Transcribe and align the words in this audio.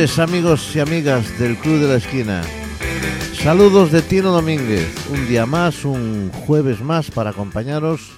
Noches 0.00 0.18
amigos 0.18 0.74
y 0.74 0.80
amigas 0.80 1.38
del 1.38 1.58
Club 1.58 1.78
de 1.78 1.88
la 1.88 1.96
Esquina. 1.96 2.42
Saludos 3.34 3.92
de 3.92 4.00
Tino 4.00 4.32
Domínguez. 4.32 4.88
Un 5.10 5.28
día 5.28 5.44
más, 5.44 5.84
un 5.84 6.30
jueves 6.32 6.80
más 6.80 7.10
para 7.10 7.30
acompañaros 7.30 8.12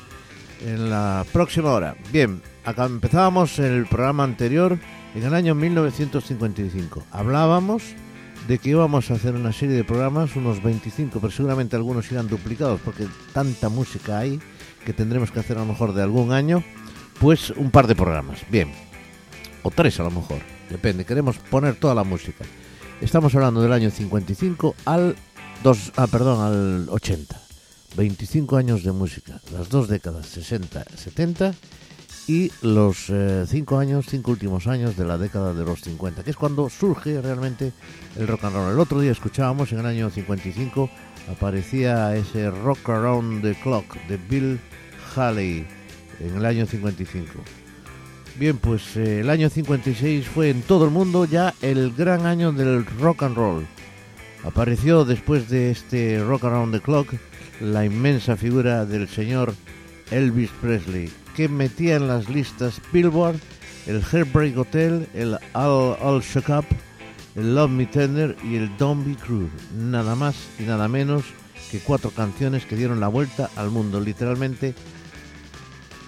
en 0.65 0.91
la 0.91 1.27
próxima 1.33 1.73
hora. 1.73 1.97
Bien, 2.13 2.41
acá 2.65 2.85
empezábamos 2.85 3.59
el 3.59 3.87
programa 3.87 4.23
anterior 4.23 4.79
en 5.17 5.25
el 5.25 5.35
año 5.35 5.57
1955. 5.57 7.03
Hablábamos 7.11 7.83
de 8.47 8.59
que 8.59 8.71
íbamos 8.71 9.11
a 9.11 9.15
hacer 9.15 9.35
una 9.35 9.53
serie 9.53 9.75
de 9.75 9.83
programas, 9.83 10.37
unos 10.37 10.63
25, 10.63 11.19
pero 11.19 11.33
seguramente 11.33 11.75
algunos 11.75 12.13
irán 12.13 12.29
duplicados 12.29 12.81
porque 12.85 13.09
tanta 13.33 13.69
música 13.69 14.19
hay 14.19 14.39
que 14.87 14.93
tendremos 14.93 15.33
que 15.33 15.41
hacer 15.41 15.57
a 15.57 15.63
lo 15.63 15.67
mejor 15.67 15.95
de 15.95 16.03
algún 16.05 16.31
año, 16.31 16.63
pues 17.19 17.51
un 17.51 17.73
par 17.73 17.89
de 17.89 17.97
programas. 17.97 18.39
Bien, 18.53 18.71
o 19.65 19.71
tres 19.73 19.99
a 19.99 20.05
lo 20.05 20.13
mejor, 20.13 20.39
depende, 20.73 21.05
queremos 21.05 21.37
poner 21.39 21.77
toda 21.77 21.95
la 21.95 22.05
música. 22.05 22.45
Estamos 23.01 23.35
hablando 23.35 23.63
del 23.63 23.73
año 23.73 23.91
55 23.91 24.75
al 24.85 25.17
dos, 25.63 25.93
ah, 25.97 26.07
perdón, 26.07 26.41
al 26.41 26.89
80. 26.89 27.41
25 27.97 28.57
años 28.57 28.85
de 28.85 28.93
música, 28.93 29.41
las 29.53 29.69
dos 29.69 29.87
décadas 29.87 30.27
60, 30.27 30.85
70 30.97 31.55
y 32.27 32.51
los 32.63 33.11
eh, 33.11 33.45
cinco 33.47 33.79
años, 33.79 34.07
cinco 34.09 34.31
últimos 34.31 34.67
años 34.67 34.97
de 34.97 35.05
la 35.05 35.19
década 35.19 35.53
de 35.53 35.65
los 35.65 35.81
50, 35.83 36.23
que 36.25 36.31
es 36.31 36.37
cuando 36.37 36.71
surge 36.71 37.21
realmente 37.21 37.73
el 38.17 38.27
rock 38.29 38.45
and 38.45 38.55
roll. 38.55 38.73
El 38.73 38.81
otro 38.81 39.01
día 39.01 39.13
escuchábamos 39.13 39.73
en 39.73 39.81
el 39.81 39.87
año 39.87 40.09
55 40.09 40.89
aparecía 41.31 42.17
ese 42.17 42.51
Rock 42.51 42.89
Around 42.89 43.43
the 43.43 43.55
Clock 43.63 43.95
de 44.09 44.17
Bill 44.17 44.61
Haley 45.15 45.67
en 46.21 46.37
el 46.37 46.45
año 46.45 46.67
55. 46.67 47.62
Bien, 48.37 48.57
pues 48.57 48.97
eh, 48.97 49.21
el 49.21 49.31
año 49.31 49.51
56 49.51 50.27
fue 50.27 50.49
en 50.51 50.63
todo 50.63 50.87
el 50.87 50.91
mundo 50.91 51.27
ya 51.27 51.55
el 51.61 51.93
gran 51.93 52.25
año 52.25 52.51
del 52.53 52.87
rock 52.87 53.25
and 53.25 53.37
roll. 53.37 53.67
Apareció 54.43 55.05
después 55.05 55.49
de 55.49 55.71
este 55.71 56.23
Rock 56.25 56.45
Around 56.45 56.75
the 56.75 56.81
Clock 56.81 57.15
la 57.61 57.85
inmensa 57.85 58.37
figura 58.37 58.87
del 58.87 59.07
señor 59.09 59.55
Elvis 60.11 60.51
Presley, 60.61 61.11
que 61.37 61.49
metía 61.49 61.97
en 61.97 62.09
las 62.09 62.29
listas 62.29 62.81
Billboard, 62.93 63.37
el 63.87 64.03
Heartbreak 64.03 64.57
Hotel, 64.57 65.07
el 65.15 65.39
All, 65.53 65.97
All 66.01 66.23
Shook 66.23 66.49
Up, 66.49 66.65
el 67.37 67.55
Love 67.55 67.71
Me 67.71 67.87
Tender 67.87 68.37
y 68.43 68.57
el 68.57 68.77
Don't 68.79 69.07
Be 69.07 69.15
Cruel. 69.15 69.51
Nada 69.77 70.15
más 70.15 70.37
y 70.59 70.63
nada 70.63 70.89
menos 70.89 71.25
que 71.71 71.79
cuatro 71.79 72.11
canciones 72.11 72.65
que 72.65 72.77
dieron 72.77 72.99
la 72.99 73.09
vuelta 73.09 73.51
al 73.57 73.71
mundo. 73.71 74.01
Literalmente 74.01 74.75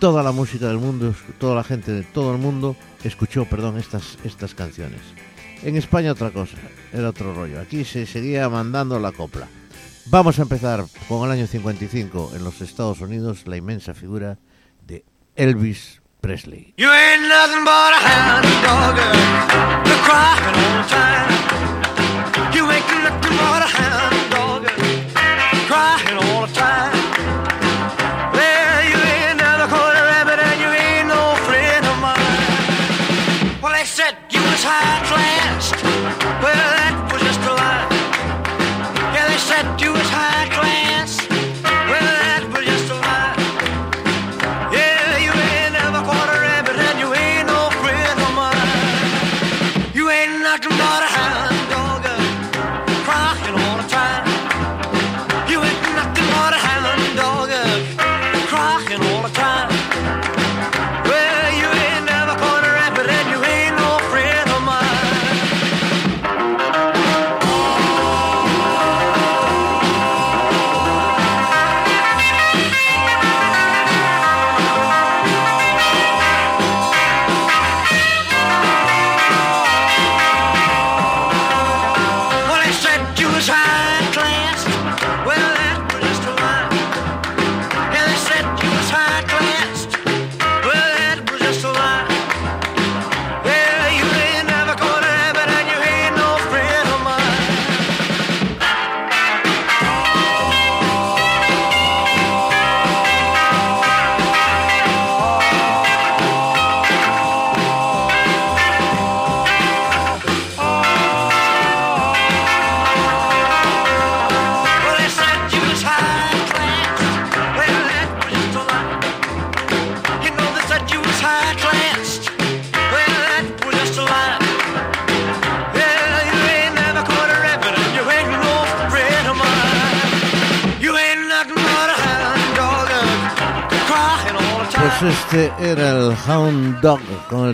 toda 0.05 0.22
la 0.22 0.33
música 0.33 0.66
del 0.66 0.77
mundo, 0.77 1.14
toda 1.38 1.55
la 1.55 1.64
gente 1.64 1.91
de 1.91 2.02
todo 2.02 2.34
el 2.34 2.38
mundo 2.38 2.77
escuchó, 3.05 3.47
perdón, 3.47 3.78
estas, 3.78 4.19
estas 4.22 4.55
canciones. 4.55 5.00
En 5.62 5.77
España 5.77 6.12
otra 6.12 6.30
cosa, 6.30 6.58
era 6.92 7.08
otro 7.08 7.33
rollo. 7.33 7.58
Aquí 7.58 7.86
se 7.86 8.05
seguía 8.05 8.50
mandando 8.50 9.00
la 9.00 9.12
copla. 9.12 9.48
Vamos 10.05 10.38
a 10.38 10.42
empezar 10.42 10.84
con 11.08 11.24
el 11.24 11.30
año 11.30 11.46
55 11.46 12.33
en 12.36 12.44
los 12.44 12.61
Estados 12.61 13.00
Unidos, 13.00 13.46
la 13.46 13.56
inmensa 13.56 13.94
figura 13.94 14.36
de 14.86 15.06
Elvis 15.36 16.02
Presley. 16.20 16.74
You 16.77 16.90
ain't 16.90 17.23
nothing 17.23 17.64
but 17.64 17.95
a 17.95 18.05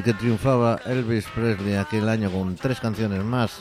que 0.02 0.14
triunfaba 0.14 0.80
Elvis 0.86 1.26
Presley 1.34 1.74
aquel 1.74 2.08
año 2.08 2.30
con 2.30 2.54
tres 2.54 2.80
canciones 2.80 3.22
más. 3.24 3.58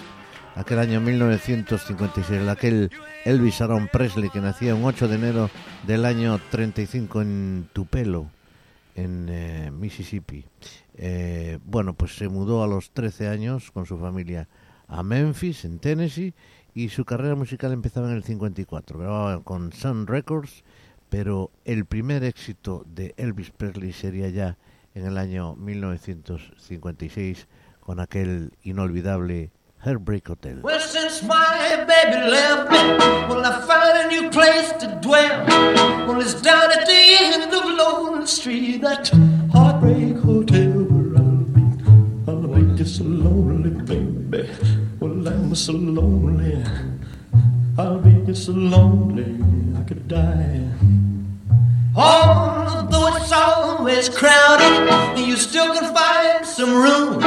Aquel 0.56 0.80
año 0.80 1.02
1956, 1.02 2.48
aquel 2.48 2.92
Elvis 3.26 3.62
Aaron 3.62 3.88
Presley 3.88 4.30
que 4.30 4.40
nacía 4.40 4.76
un 4.76 4.86
8 4.86 5.08
de 5.08 5.16
enero 5.16 5.50
del 5.86 6.06
año 6.06 6.40
35 6.52 7.22
en 7.22 7.70
Tupelo, 7.74 8.28
en 8.96 9.28
eh, 9.30 9.72
Mississippi. 9.72 10.46
Eh, 10.96 11.60
bueno, 11.66 11.94
pues 11.94 12.16
se 12.16 12.30
mudó 12.30 12.64
a 12.64 12.68
los 12.68 12.92
13 12.92 13.28
años 13.28 13.72
con 13.72 13.86
su 13.86 13.98
familia 13.98 14.48
a 14.88 15.04
Memphis, 15.04 15.66
en 15.66 15.80
Tennessee, 15.80 16.34
y 16.74 16.90
su 16.90 17.06
carrera 17.06 17.36
musical 17.36 17.72
empezaba 17.74 18.10
en 18.10 18.16
el 18.16 18.24
54. 18.24 19.00
Grababa 19.00 19.44
con 19.44 19.74
Sun 19.74 20.08
Records, 20.08 20.64
pero 21.10 21.52
el 21.66 21.86
primer 21.86 22.24
éxito 22.24 22.86
de 22.88 23.14
Elvis 23.18 23.52
Presley 23.52 23.94
sería 23.94 24.30
ya 24.30 24.58
en 25.00 25.08
el 25.08 25.18
año 25.18 25.56
1956 25.56 27.48
con 27.80 28.00
aquel 28.00 28.52
inolvidable 28.64 29.52
Heartbreak 29.82 30.30
Hotel. 30.30 30.60
Well, 30.62 30.82
since 30.82 31.24
my 31.24 31.86
baby 31.88 32.30
left 32.30 32.70
me, 32.70 32.78
well, 33.30 33.46
I 33.46 33.62
found 33.66 33.98
a 33.98 34.08
new 34.10 34.30
place 34.30 34.74
to 34.80 35.00
dwell. 35.02 35.46
Well, 36.06 36.20
it's 36.20 36.42
down 36.42 36.70
at 36.72 36.86
the 36.86 37.18
end 37.22 37.54
of 37.54 37.64
Lonely 37.64 38.28
Street, 38.28 38.82
that 38.82 39.10
heartbreak 39.54 40.18
hotel 40.18 40.84
where 40.90 41.16
I'll 41.18 41.46
be. 41.56 41.64
I'll 42.28 42.48
be 42.48 42.78
just 42.78 42.98
so 42.98 43.06
lonely, 43.06 43.70
baby. 43.70 44.50
Well, 45.00 45.28
I'm 45.28 45.56
so 45.56 45.72
lonely. 45.72 46.62
I'll 47.78 48.00
be 48.00 48.26
just 48.26 48.48
so 48.48 48.52
lonely, 48.52 49.40
I 49.80 49.84
could 49.84 50.10
die. 50.10 50.68
Although 52.70 53.16
it's 53.18 53.32
always 53.32 54.10
crowded, 54.10 55.18
you 55.18 55.36
still 55.36 55.74
can 55.74 55.94
find 55.94 56.46
some 56.46 56.74
room 56.76 57.20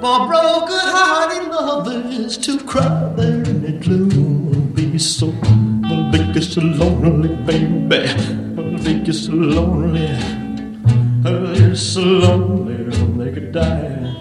for 0.00 0.26
broken-hearted 0.28 1.50
lovers 1.50 2.38
to 2.38 2.58
cry 2.60 3.12
there 3.16 3.42
in 3.42 3.62
the 3.62 3.72
gloom. 3.72 4.72
Be 4.74 4.98
so, 4.98 5.34
I'll 5.90 6.10
be 6.12 6.32
just 6.32 6.54
so 6.54 6.60
lonely, 6.60 7.34
baby. 7.44 8.08
I'll 8.56 8.78
be 8.84 9.02
just 9.02 9.26
so 9.26 9.32
lonely. 9.32 10.10
I'll 11.24 11.54
be 11.54 11.74
so 11.74 12.00
lonely, 12.00 12.84
they 13.18 13.32
could 13.32 13.52
die. 13.52 14.17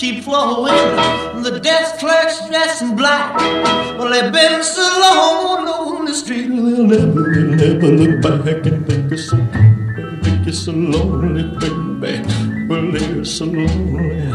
Keep 0.00 0.24
flowing. 0.24 1.42
The 1.42 1.60
desk 1.62 1.98
clerks 1.98 2.48
dressed 2.48 2.80
in 2.80 2.96
black. 2.96 3.36
Well, 3.98 4.08
they've 4.08 4.32
been 4.32 4.62
so 4.62 4.80
long 4.80 5.68
on 5.68 6.04
the 6.06 6.14
street, 6.14 6.48
they'll 6.48 6.86
never, 6.86 7.22
they'll 7.34 7.72
never 7.74 7.88
look 7.88 8.22
back 8.22 8.64
and 8.64 8.86
think 8.86 9.12
it's 9.12 9.28
so, 9.28 9.36
think 10.22 10.46
it's 10.46 10.60
so 10.60 10.72
lonely, 10.72 11.44
baby. 12.00 12.66
Well, 12.66 12.90
they're 12.92 13.24
so 13.26 13.44
lonely. 13.44 14.32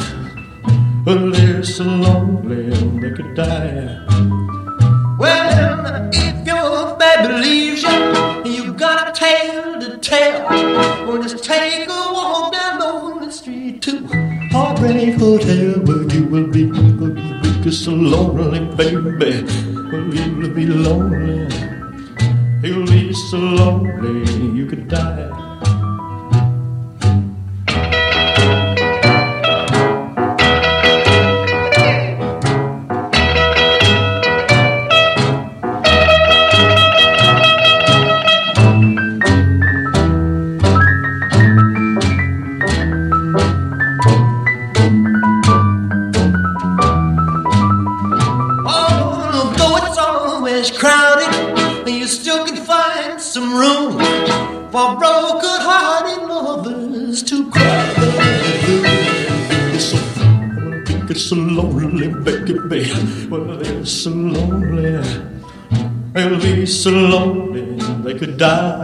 Well, 1.04 1.32
they're 1.32 1.64
so 1.64 1.84
lonely 1.84 2.70
they 3.02 3.12
could 3.16 3.34
die. 3.34 4.06
Well, 5.18 6.10
if 6.14 6.46
your 6.46 6.96
baby 6.98 7.34
leaves 7.42 7.82
you, 7.82 8.54
you 8.54 8.74
got 8.74 9.10
a 9.10 9.20
tale 9.20 9.80
to 9.80 9.98
tell. 9.98 10.48
Well, 11.08 11.24
just 11.24 11.44
take 11.44 11.90
a 11.90 12.14
walk 12.14 12.54
down 12.54 12.84
on 12.84 13.26
the 13.26 13.32
street 13.32 13.82
to 13.84 14.25
Heartbreak 14.56 15.16
Hotel, 15.16 15.82
where 15.84 16.04
you 16.16 16.24
will 16.28 16.48
be, 16.48 16.72
will 16.72 17.20
you 17.20 17.62
be 17.62 17.72
so 17.72 17.92
lonely, 17.92 18.62
baby. 18.78 19.44
Well, 19.92 20.16
you'll 20.16 20.50
be 20.56 20.66
lonely. 20.66 21.54
You'll 22.64 22.88
be 22.88 23.12
so 23.12 23.38
lonely 23.38 24.56
you 24.58 24.66
could 24.66 24.88
die. 24.88 25.45
Lonely, 61.56 62.08
baby. 62.10 62.92
Well, 63.30 63.58
they're 63.58 63.86
so 63.86 64.10
lonely. 64.12 65.00
They'll 66.14 66.40
be 66.40 66.66
so 66.66 66.92
lonely 66.92 67.78
they 68.04 68.16
could 68.18 68.38
die. 68.38 68.82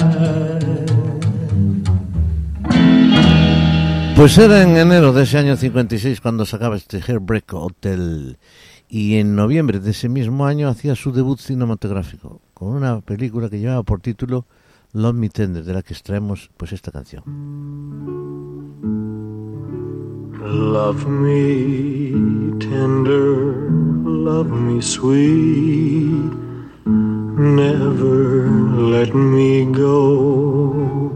Pues 4.15 4.37
era 4.37 4.61
en 4.61 4.77
enero 4.77 5.13
de 5.13 5.23
ese 5.23 5.37
año 5.37 5.55
56 5.55 6.21
cuando 6.21 6.45
sacaba 6.45 6.75
este 6.75 6.99
Heartbreak 6.99 7.53
Hotel 7.53 8.37
y 8.87 9.15
en 9.15 9.35
noviembre 9.35 9.79
de 9.79 9.91
ese 9.91 10.09
mismo 10.09 10.45
año 10.45 10.67
hacía 10.67 10.95
su 10.95 11.11
debut 11.11 11.39
cinematográfico 11.39 12.41
con 12.53 12.69
una 12.75 13.01
película 13.01 13.49
que 13.49 13.59
llevaba 13.59 13.83
por 13.83 14.01
título 14.01 14.45
Love 14.93 15.15
Me 15.15 15.29
Tender, 15.29 15.63
de 15.63 15.73
la 15.73 15.81
que 15.81 15.93
extraemos 15.93 16.51
pues 16.57 16.73
esta 16.73 16.91
canción. 16.91 17.23
Love 20.43 21.07
me 21.07 22.57
tender, 22.59 23.69
love 24.03 24.49
me 24.49 24.81
sweet, 24.81 26.33
never 26.87 28.49
let 28.49 29.13
me 29.13 29.65
go. 29.65 31.11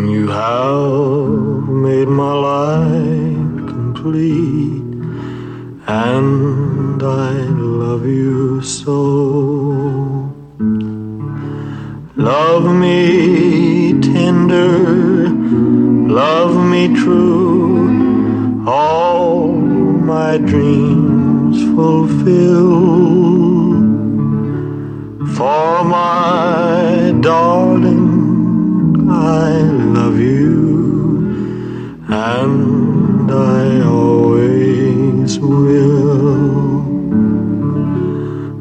You 0.00 0.28
have 0.28 1.68
made 1.68 2.08
my 2.08 2.32
life 2.32 3.66
complete, 3.68 4.82
and 5.86 7.02
I 7.02 7.32
love 7.52 8.06
you 8.06 8.62
so. 8.62 10.32
Love 12.16 12.64
me 12.74 14.00
tender, 14.00 15.28
love 16.08 16.56
me 16.64 16.88
true, 16.94 18.64
all 18.66 19.52
my 19.52 20.38
dreams 20.38 21.62
fulfill. 21.74 23.14
For 25.34 25.84
my 25.84 27.12
darling, 27.20 29.10
I 29.10 29.50
love 29.96 30.18
you, 30.20 32.04
and 32.08 33.30
I 33.32 33.80
always 33.82 35.38
will. 35.40 36.84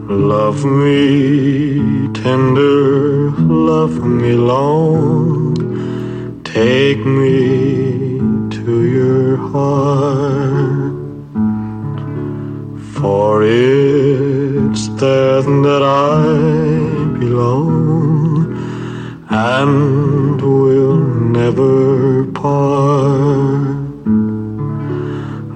Love 0.10 0.66
me 0.66 2.10
tender, 2.14 3.32
love 3.32 4.04
me 4.04 4.34
long, 4.34 5.33
take 6.54 7.04
me 7.04 8.20
to 8.52 8.84
your 8.98 9.38
heart. 9.38 10.94
For 12.94 13.42
it's 13.44 14.88
there 15.02 15.42
that 15.42 15.82
I 15.82 17.18
belong 17.18 18.54
and 19.32 20.40
will 20.40 20.98
never 21.40 22.26
part. 22.34 23.78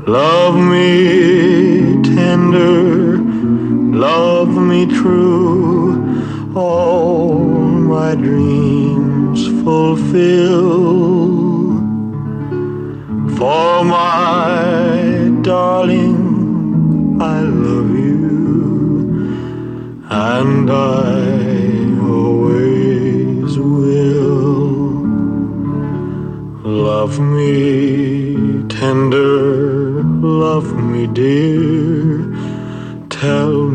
Love 0.07 0.55
me 0.55 2.01
tender, 2.15 3.19
love 4.07 4.49
me 4.49 4.87
true, 4.87 5.93
all 6.55 7.37
my 7.93 8.15
dreams 8.15 9.16
fulfill. 9.67 10.69
For 13.37 13.83
my 13.83 15.29
darling, 15.41 16.21
I 17.19 17.41
love 17.41 17.91
you, 18.07 19.35
and 20.09 20.71
I 20.71 21.19
always 22.15 23.59
will. 23.59 24.67
Love 26.63 27.19
me 27.19 27.53
tender, 28.69 30.01
love 30.43 30.69
me 30.91 31.07
dear, 31.07 32.23
tell 33.09 33.66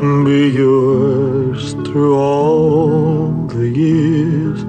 be 0.00 0.48
yours 0.48 1.74
through 1.84 2.16
all 2.16 3.46
the 3.48 3.68
years 3.68 4.64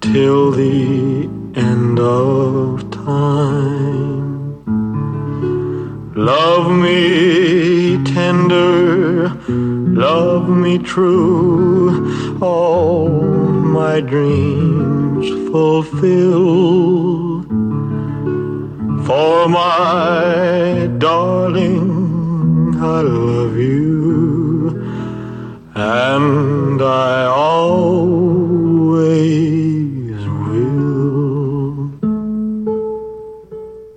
till 0.00 0.52
the 0.52 1.28
end 1.56 1.98
of 1.98 2.88
time. 2.92 4.14
Love 6.14 6.70
me 6.70 8.02
tender, 8.04 9.28
love 10.06 10.48
me 10.48 10.78
true, 10.78 12.38
all 12.40 13.08
my 13.80 14.00
dreams 14.00 15.26
fulfill. 15.50 17.42
For 19.04 19.48
my 19.48 20.88
darling, 20.98 22.76
I 22.80 23.00
love 23.00 23.56
you, 23.56 23.93
and 25.84 26.80
I 26.80 27.26
always 27.26 27.84
will. 30.48 31.90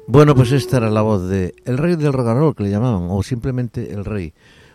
Bueno, 0.07 0.35
pues 0.35 0.51
esta 0.51 0.77
era 0.77 0.89
la 0.89 1.01
voz 1.01 1.29
de 1.29 1.55
el 1.65 1.77
rey 1.77 1.95
del 1.95 2.13
rock 2.13 2.27
and 2.27 2.39
roll 2.39 2.55
que 2.55 2.63
le 2.63 2.71
llamaban, 2.71 3.07
o 3.09 3.23
simplemente 3.23 3.91
el 3.93 4.03
rey. 4.03 4.33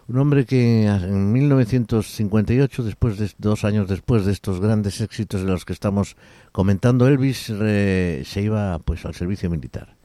Un 0.08 0.18
hombre 0.18 0.46
que 0.46 0.86
en 0.86 1.32
1958, 1.32 2.82
después 2.82 3.18
de 3.18 3.30
dos 3.38 3.64
años 3.64 3.88
después 3.88 4.24
de 4.24 4.32
estos 4.32 4.60
grandes 4.60 5.00
éxitos 5.00 5.42
de 5.42 5.46
los 5.46 5.64
que 5.64 5.72
estamos 5.72 6.16
comentando, 6.50 7.06
Elvis 7.06 7.38
se 7.46 8.42
iba 8.42 8.78
pues 8.80 9.04
al 9.04 9.14
servicio 9.14 9.48
militar 9.48 9.96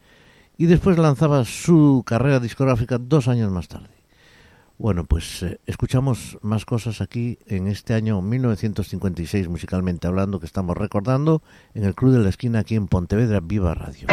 y 0.58 0.66
después 0.66 0.98
lanzaba 0.98 1.46
su 1.46 2.04
carrera 2.06 2.40
discográfica 2.40 2.98
dos 2.98 3.28
años 3.28 3.52
más 3.52 3.68
tarde. 3.68 3.97
Bueno, 4.80 5.06
pues 5.06 5.42
eh, 5.42 5.60
escuchamos 5.66 6.38
más 6.44 6.66
cosas 6.66 7.02
aquí 7.02 7.40
en 7.48 7.68
este 7.68 7.96
año 7.96 8.22
1956 8.22 9.50
musicalmente 9.50 10.06
hablando 10.06 10.40
que 10.40 10.46
estamos 10.46 10.78
recordando 10.78 11.42
en 11.74 11.84
el 11.84 11.96
Club 11.96 12.14
de 12.14 12.20
la 12.20 12.30
Esquina 12.30 12.60
aquí 12.60 12.76
en 12.76 12.88
Pontevedra 12.88 13.40
Viva 13.40 13.74
Radio. 13.74 14.08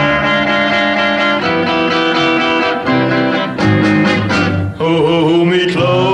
Hold 4.78 5.46
me 5.46 5.66
close, 5.66 6.13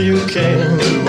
you 0.00 0.26
came 0.28 0.99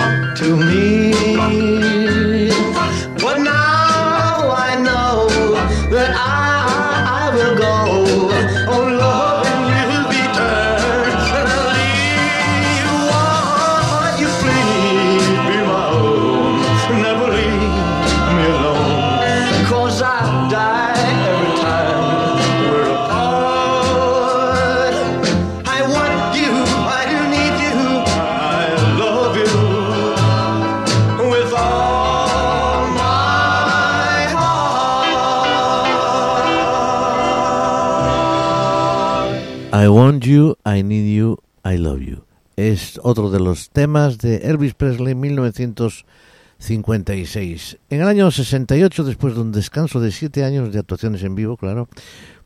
you, 40.20 40.58
I 40.66 40.84
need 40.84 41.16
you, 41.16 41.38
I 41.64 41.78
love 41.78 42.02
you. 42.02 42.26
Es 42.58 43.00
otro 43.02 43.32
de 43.32 43.40
los 43.40 43.70
temas 43.70 44.18
de 44.18 44.36
Elvis 44.38 44.74
Presley 44.74 45.16
1956. 45.16 47.78
En 47.90 48.02
el 48.02 48.08
año 48.08 48.30
68, 48.30 49.06
después 49.06 49.36
de 49.36 49.42
un 49.42 49.52
descanso 49.52 50.00
de 50.02 50.12
siete 50.12 50.44
años 50.44 50.74
de 50.74 50.80
actuaciones 50.80 51.24
en 51.24 51.36
vivo, 51.36 51.56
claro, 51.56 51.88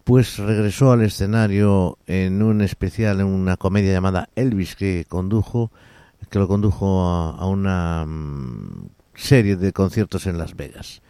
pues 0.03 0.37
regresó 0.37 0.91
al 0.91 1.01
escenario 1.01 1.97
en 2.05 2.43
un 2.43 2.61
especial, 2.61 3.19
en 3.19 3.25
una 3.25 3.57
comedia 3.57 3.91
llamada 3.91 4.29
Elvis 4.35 4.75
que 4.75 5.05
condujo, 5.09 5.71
que 6.29 6.39
lo 6.39 6.47
condujo 6.47 7.07
a, 7.07 7.31
a 7.31 7.47
una 7.47 8.05
mm, 8.05 8.89
serie 9.15 9.55
de 9.55 9.73
conciertos 9.73 10.27
en 10.27 10.37
Las 10.37 10.55
Vegas. 10.55 11.01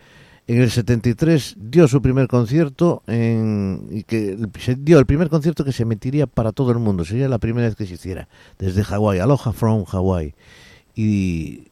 En 0.48 0.62
el 0.62 0.70
73 0.70 1.56
dio 1.58 1.88
su 1.88 2.04
primer 2.04 2.28
concierto 2.28 3.02
en, 3.08 3.88
y 3.90 4.04
que 4.04 4.38
se 4.60 4.76
dio 4.76 5.00
el 5.00 5.08
primer 5.08 5.28
concierto 5.30 5.66
que 5.66 5.72
se 5.72 5.84
emitiría 5.84 6.28
para 6.28 6.52
todo 6.52 6.72
el 6.72 6.78
mundo. 6.78 7.04
Sería 7.04 7.28
la 7.28 7.40
primera 7.40 7.68
vez 7.68 7.76
que 7.76 7.88
se 7.88 7.96
hiciera 7.96 8.28
desde 8.60 8.84
Hawái, 8.84 9.20
Aloha 9.20 9.54
from 9.54 9.86
Hawaii. 9.92 10.36
Y 10.96 11.70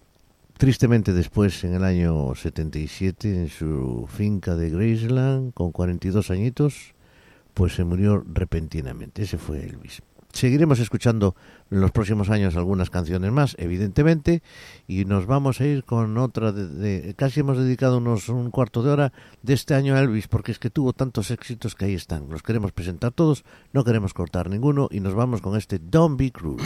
tristemente 0.58 1.14
después, 1.14 1.64
en 1.64 1.76
el 1.76 1.84
año 1.84 2.34
77, 2.34 3.42
en 3.44 3.50
su 3.50 4.08
finca 4.12 4.56
de 4.56 4.72
Graceland, 4.72 5.54
con 5.54 5.72
42 5.72 6.32
añitos, 6.32 6.96
pues 7.54 7.76
se 7.76 7.84
murió 7.84 8.24
repentinamente. 8.28 9.22
Ese 9.22 9.38
fue 9.38 9.64
Elvis. 9.64 10.02
Seguiremos 10.34 10.80
escuchando 10.80 11.36
en 11.70 11.80
los 11.80 11.92
próximos 11.92 12.32
años 12.32 12.58
algunas 12.58 12.90
canciones 12.90 13.32
más, 13.32 13.56
evidentemente, 13.60 14.42
y 14.88 15.06
nos 15.06 15.28
vamos 15.28 15.62
a 15.62 15.66
ir 15.66 15.84
con 15.84 16.18
otra 16.18 16.52
de, 16.52 17.14
casi 17.16 17.42
hemos 17.42 17.60
dedicado 17.60 18.00
unos 18.00 18.30
un 18.30 18.50
cuarto 18.50 18.82
de 18.82 18.92
hora 18.92 19.14
de 19.44 19.54
este 19.54 19.76
año 19.76 19.96
a 19.96 20.00
Elvis, 20.00 20.28
porque 20.28 20.52
es 20.52 20.58
que 20.58 20.72
tuvo 20.72 20.92
tantos 20.92 21.30
éxitos 21.30 21.76
que 21.76 21.86
ahí 21.86 21.94
están. 21.94 22.30
Los 22.30 22.42
queremos 22.42 22.72
presentar 22.72 23.12
todos, 23.12 23.46
no 23.74 23.84
queremos 23.84 24.16
cortar 24.16 24.50
ninguno 24.50 24.90
y 24.90 25.02
nos 25.02 25.14
vamos 25.14 25.40
con 25.40 25.56
este 25.56 25.78
Don't 25.78 26.20
Be 26.20 26.32
Cruel. 26.32 26.58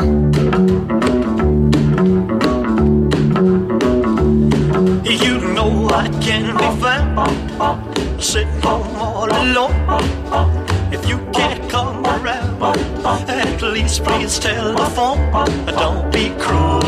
At 13.25 13.61
least 13.61 14.03
please 14.03 14.39
telephone. 14.39 15.19
Don't 15.65 16.11
be 16.11 16.29
cruel 16.39 16.79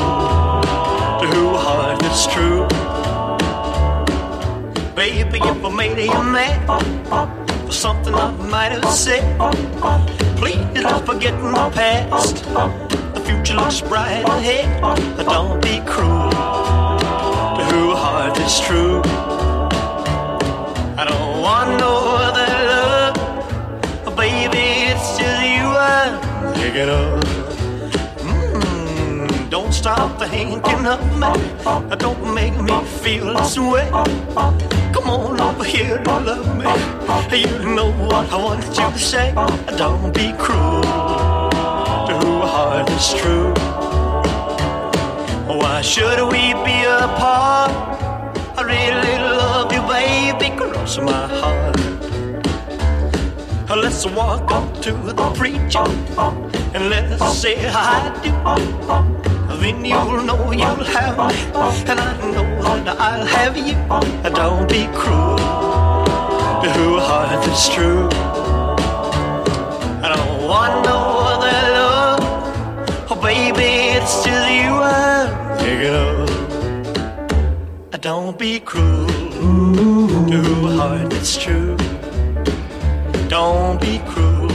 to 1.19 1.27
who 1.33 1.55
heart 1.55 2.03
is 2.03 2.27
true. 2.27 2.67
Baby, 4.95 5.39
if 5.41 5.65
I 5.65 5.69
made 5.69 5.97
you 5.97 6.23
mad 6.23 6.59
for 7.65 7.71
something 7.71 8.13
I 8.13 8.31
might 8.31 8.71
have 8.71 8.89
said, 8.91 9.23
please 10.37 10.83
don't 10.83 11.05
forget 11.05 11.39
my 11.41 11.69
past. 11.71 12.43
The 13.13 13.21
future 13.25 13.55
looks 13.55 13.81
bright 13.81 14.23
ahead. 14.27 14.81
Don't 15.25 15.61
be 15.61 15.81
cruel 15.85 16.29
to 16.29 17.63
who 17.71 17.95
heart 17.95 18.37
is 18.39 18.59
true. 18.59 19.01
Thinking. 26.71 26.93
Mm, 28.29 29.49
don't 29.49 29.73
stop 29.73 30.19
thinking 30.19 30.85
of 30.85 31.01
me. 31.17 31.33
Don't 31.97 32.33
make 32.35 32.55
me 32.61 32.83
feel 33.01 33.33
this 33.33 33.57
way. 33.57 33.89
Come 34.93 35.09
on 35.09 35.41
over 35.41 35.63
here 35.63 35.97
and 35.97 36.25
love 36.27 36.55
me. 36.55 36.65
You 37.35 37.73
know 37.73 37.91
what 37.93 38.31
I 38.31 38.37
want 38.37 38.63
you 38.67 38.91
to 38.91 38.99
say. 38.99 39.33
Don't 39.77 40.13
be 40.13 40.31
cruel 40.37 40.83
to 42.07 42.13
who 42.21 42.39
heart 42.41 42.87
is 42.91 43.13
true. 43.15 43.51
Why 45.47 45.81
should 45.81 46.21
we 46.31 46.53
be 46.65 46.83
apart? 46.85 47.71
I 48.57 48.61
really 48.61 49.17
love 49.17 49.73
you, 49.73 49.81
baby, 49.89 50.55
cross 50.55 50.99
my 50.99 51.27
heart. 51.39 51.78
Let's 53.69 54.05
walk 54.05 54.51
up 54.51 54.81
to 54.81 54.91
the 54.91 55.13
preacher 55.35 55.83
and 56.73 56.89
let's 56.89 57.37
say 57.37 57.55
I 57.69 58.11
do. 58.23 58.31
Then 59.61 59.85
you'll 59.85 60.23
know 60.23 60.51
you'll 60.51 60.83
have 60.83 61.17
me, 61.17 61.35
and 61.89 61.99
I 61.99 62.17
know 62.31 62.83
that 62.83 62.99
I'll 62.99 63.25
have 63.25 63.55
you. 63.57 63.75
Don't 64.33 64.67
be 64.67 64.87
cruel 64.93 65.37
to 65.37 66.69
who 66.71 66.99
heart 66.99 67.47
is 67.47 67.69
true. 67.69 68.09
I 70.01 70.07
don't 70.15 70.47
want 70.47 70.85
no 70.85 70.97
other 71.31 71.61
love. 71.77 73.11
Oh, 73.11 73.15
baby, 73.21 73.97
it's 73.97 74.23
just 74.23 74.49
you 74.51 74.73
I'm 74.81 75.57
thinking. 75.59 76.25
Don't 78.01 78.37
be 78.37 78.59
cruel 78.59 79.07
to 80.27 80.39
a 80.67 80.71
heart 80.75 81.09
that's 81.09 81.37
true. 81.37 81.77
Don't 83.29 83.79
be 83.79 83.99
cruel 84.09 84.49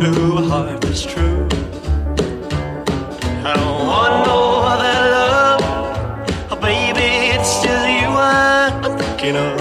to 0.00 0.10
a 0.38 0.42
heart 0.48 0.80
that's 0.80 1.02
true. 1.02 1.48
I 3.44 3.52
don't 3.58 3.82
want 3.92 4.14
no 4.30 4.38
other 4.72 4.98
love. 5.16 5.60
Oh, 6.52 6.58
baby, 6.62 7.34
it's 7.34 7.52
just 7.64 7.88
you 7.98 8.08
I'm 8.14 8.96
thinking 8.96 9.36
of. 9.36 9.58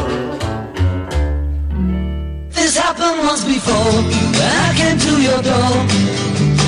This 2.53 2.77
happened 2.77 3.19
once 3.25 3.43
before. 3.43 3.73
I 3.75 4.73
came 4.77 4.99
to 4.99 5.13
your 5.19 5.41
door. 5.41 5.73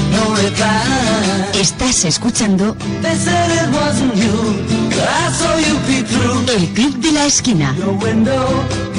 No 0.09 0.24
reply. 0.33 1.45
Estás 1.53 2.05
escuchando 2.05 2.75
They 3.03 3.13
said 3.13 3.51
it 3.62 3.69
wasn't 3.71 4.15
you. 4.15 4.33
I 4.98 5.31
saw 5.31 5.55
you 5.57 5.77
peek 5.86 6.07
through 6.07 6.50
El 6.55 6.65
Club 6.74 6.95
de 7.01 7.12
la 7.12 7.25
Esquina. 7.27 7.75
your 7.77 7.93
window. 8.03 8.98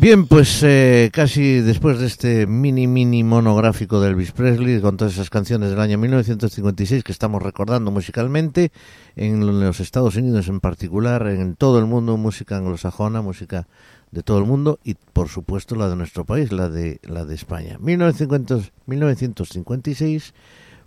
Bien, 0.00 0.26
pues 0.26 0.62
eh, 0.62 1.10
casi 1.12 1.60
después 1.60 1.98
de 1.98 2.06
este 2.06 2.46
mini 2.46 2.86
mini 2.86 3.22
monográfico 3.22 4.00
de 4.00 4.08
Elvis 4.08 4.32
Presley 4.32 4.80
con 4.80 4.96
todas 4.96 5.12
esas 5.12 5.28
canciones 5.28 5.68
del 5.68 5.78
año 5.78 5.98
1956 5.98 7.04
que 7.04 7.12
estamos 7.12 7.42
recordando 7.42 7.90
musicalmente 7.90 8.72
en 9.14 9.60
los 9.60 9.78
Estados 9.78 10.16
Unidos 10.16 10.48
en 10.48 10.60
particular, 10.60 11.26
en 11.26 11.54
todo 11.54 11.78
el 11.78 11.84
mundo, 11.84 12.16
música 12.16 12.56
anglosajona, 12.56 13.20
música 13.20 13.68
de 14.10 14.22
todo 14.22 14.38
el 14.38 14.46
mundo 14.46 14.78
y 14.84 14.94
por 14.94 15.28
supuesto 15.28 15.74
la 15.74 15.90
de 15.90 15.96
nuestro 15.96 16.24
país, 16.24 16.50
la 16.50 16.70
de 16.70 16.98
la 17.02 17.26
de 17.26 17.34
España. 17.34 17.76
1950 17.78 18.72
1956 18.86 20.32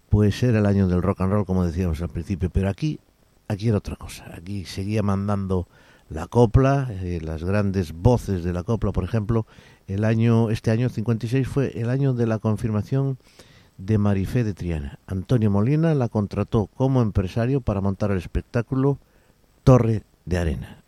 pues 0.09 0.41
era 0.41 0.57
el 0.57 0.65
año 0.65 0.87
del 0.87 1.03
rock 1.03 1.21
and 1.21 1.33
roll 1.33 1.45
como 1.45 1.63
decíamos 1.67 2.01
al 2.01 2.09
principio, 2.09 2.49
pero 2.49 2.67
aquí 2.67 2.99
aquí 3.47 3.67
era 3.67 3.77
otra 3.77 3.95
cosa. 3.95 4.25
Aquí 4.35 4.65
seguía 4.65 5.03
mandando 5.03 5.67
la 6.09 6.27
copla, 6.27 6.87
eh, 6.91 7.19
las 7.21 7.43
grandes 7.43 7.93
voces 7.93 8.43
de 8.43 8.53
la 8.53 8.63
copla, 8.63 8.91
por 8.91 9.03
ejemplo, 9.03 9.45
el 9.87 10.05
año 10.05 10.49
este 10.49 10.71
año 10.71 10.89
56 10.89 11.47
fue 11.47 11.79
el 11.79 11.89
año 11.89 12.13
de 12.13 12.27
la 12.27 12.39
confirmación 12.39 13.17
de 13.77 13.97
Marifé 13.97 14.43
de 14.43 14.53
Triana. 14.53 14.99
Antonio 15.07 15.49
Molina 15.49 15.93
la 15.95 16.09
contrató 16.09 16.67
como 16.67 17.01
empresario 17.01 17.61
para 17.61 17.81
montar 17.81 18.11
el 18.11 18.17
espectáculo 18.17 18.99
Torre 19.63 20.03
de 20.25 20.37
Arena. 20.37 20.82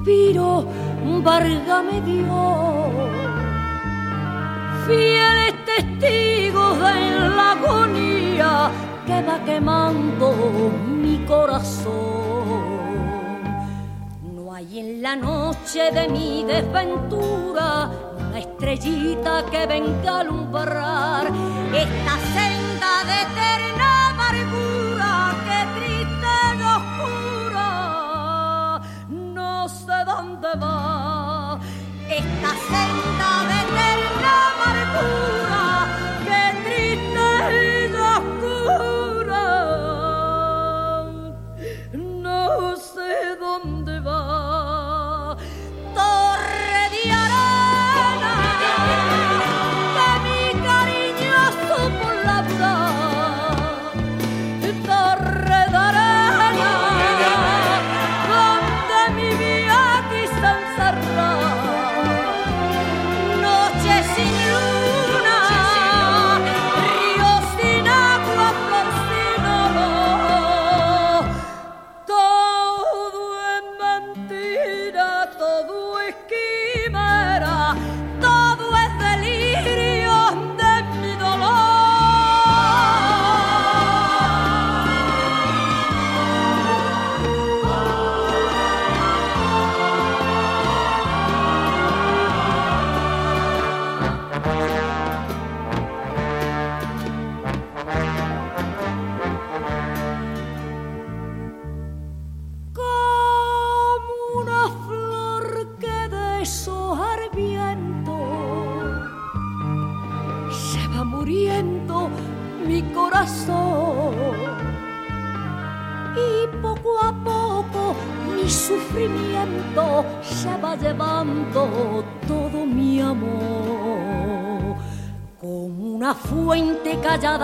Suspiro 0.00 0.64
Varga 1.22 1.82
me. 1.82 2.00
Fieles 4.86 5.54
testigos 5.66 6.78
de 6.78 7.28
la 7.36 7.52
agonía 7.52 8.70
que 9.06 9.22
va 9.22 9.44
quemando 9.44 10.32
mi 10.86 11.18
corazón. 11.26 11.90
No 14.34 14.54
hay 14.54 14.78
en 14.78 15.02
la 15.02 15.16
noche 15.16 15.90
de 15.92 16.08
mi 16.08 16.44
desventura 16.44 17.90
una 18.18 18.38
estrellita 18.38 19.44
que 19.50 19.66
venga 19.66 20.16
a 20.16 20.20
alumbrar 20.20 21.26
esta 21.74 22.14
senda 22.34 22.92
de 23.08 23.16
eterna 23.26 23.99
dónde 30.04 30.48
va. 30.58 31.58
Esta 32.08 32.50
senda 32.70 33.30
de 33.48 33.56
eterna 33.64 34.32
amargura 34.52 35.39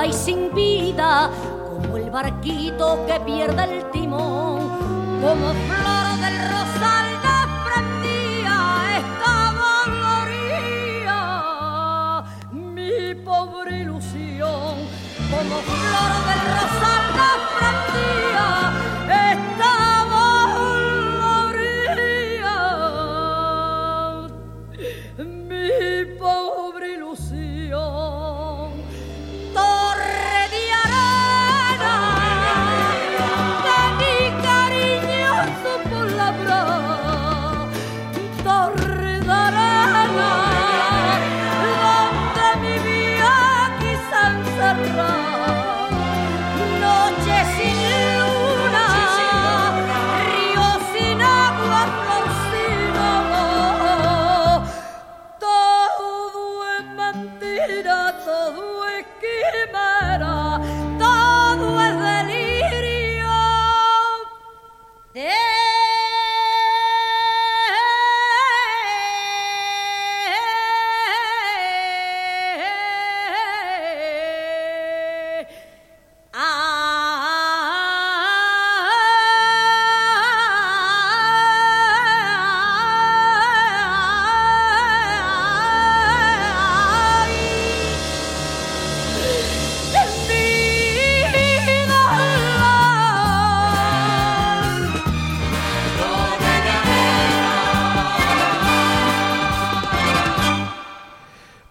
y 0.04 0.12
sin 0.12 0.52
vida, 0.52 1.30
como 1.64 1.96
el 1.96 2.10
barquito 2.10 2.98
que 3.06 3.20
pierde 3.20 3.62
el 3.64 3.90
timón, 3.92 4.58
como 5.20 5.52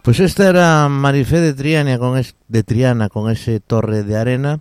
Pues 0.06 0.20
esta 0.20 0.48
era 0.48 0.88
Marifé 0.88 1.42
de 1.42 1.56
Triana 1.56 1.98
con 1.98 2.16
es- 2.16 2.36
de 2.48 2.62
Triana 2.62 3.10
con 3.10 3.32
ese 3.32 3.60
torre 3.60 4.04
de 4.04 4.16
arena 4.16 4.60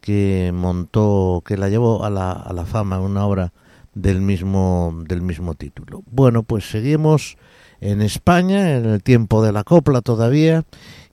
que 0.00 0.52
montó, 0.54 1.42
que 1.44 1.56
la 1.56 1.68
llevó 1.68 2.04
a 2.04 2.10
la, 2.10 2.64
fama, 2.64 3.00
una 3.00 3.26
obra 3.26 3.52
del 3.92 4.20
mismo, 4.20 5.02
del 5.08 5.20
mismo 5.20 5.54
título. 5.54 6.04
Bueno, 6.12 6.44
pues 6.44 6.70
seguimos 6.70 7.36
en 7.80 8.02
España, 8.02 8.76
en 8.76 8.84
el 8.84 9.02
tiempo 9.02 9.42
de 9.42 9.50
la 9.50 9.64
copla 9.64 10.00
todavía, 10.00 10.62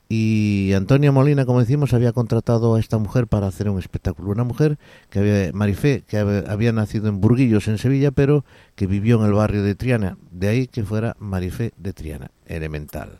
y 0.09 0.73
Antonio 0.75 1.11
Molina, 1.11 1.47
como 1.47 1.61
decimos, 1.61 1.91
había 1.95 2.11
contratado 2.11 2.75
a 2.75 2.79
esta 2.79 2.99
mujer 2.99 3.25
para 3.25 3.47
hacer 3.47 3.67
un 3.67 3.79
espectáculo. 3.79 4.29
Una 4.29 4.43
mujer 4.43 4.77
que 5.09 5.17
había, 5.17 5.51
Marifé, 5.53 6.03
que 6.07 6.19
había 6.19 6.71
nacido 6.71 7.07
en 7.07 7.19
Burguillos, 7.19 7.67
en 7.67 7.79
Sevilla, 7.79 8.11
pero 8.11 8.45
que 8.75 8.85
vivió 8.85 9.19
en 9.19 9.25
el 9.25 9.33
barrio 9.33 9.63
de 9.63 9.73
Triana. 9.73 10.19
De 10.29 10.49
ahí 10.49 10.67
que 10.67 10.83
fuera 10.83 11.15
Marifé 11.17 11.71
de 11.77 11.93
Triana, 11.93 12.29
elemental. 12.45 13.17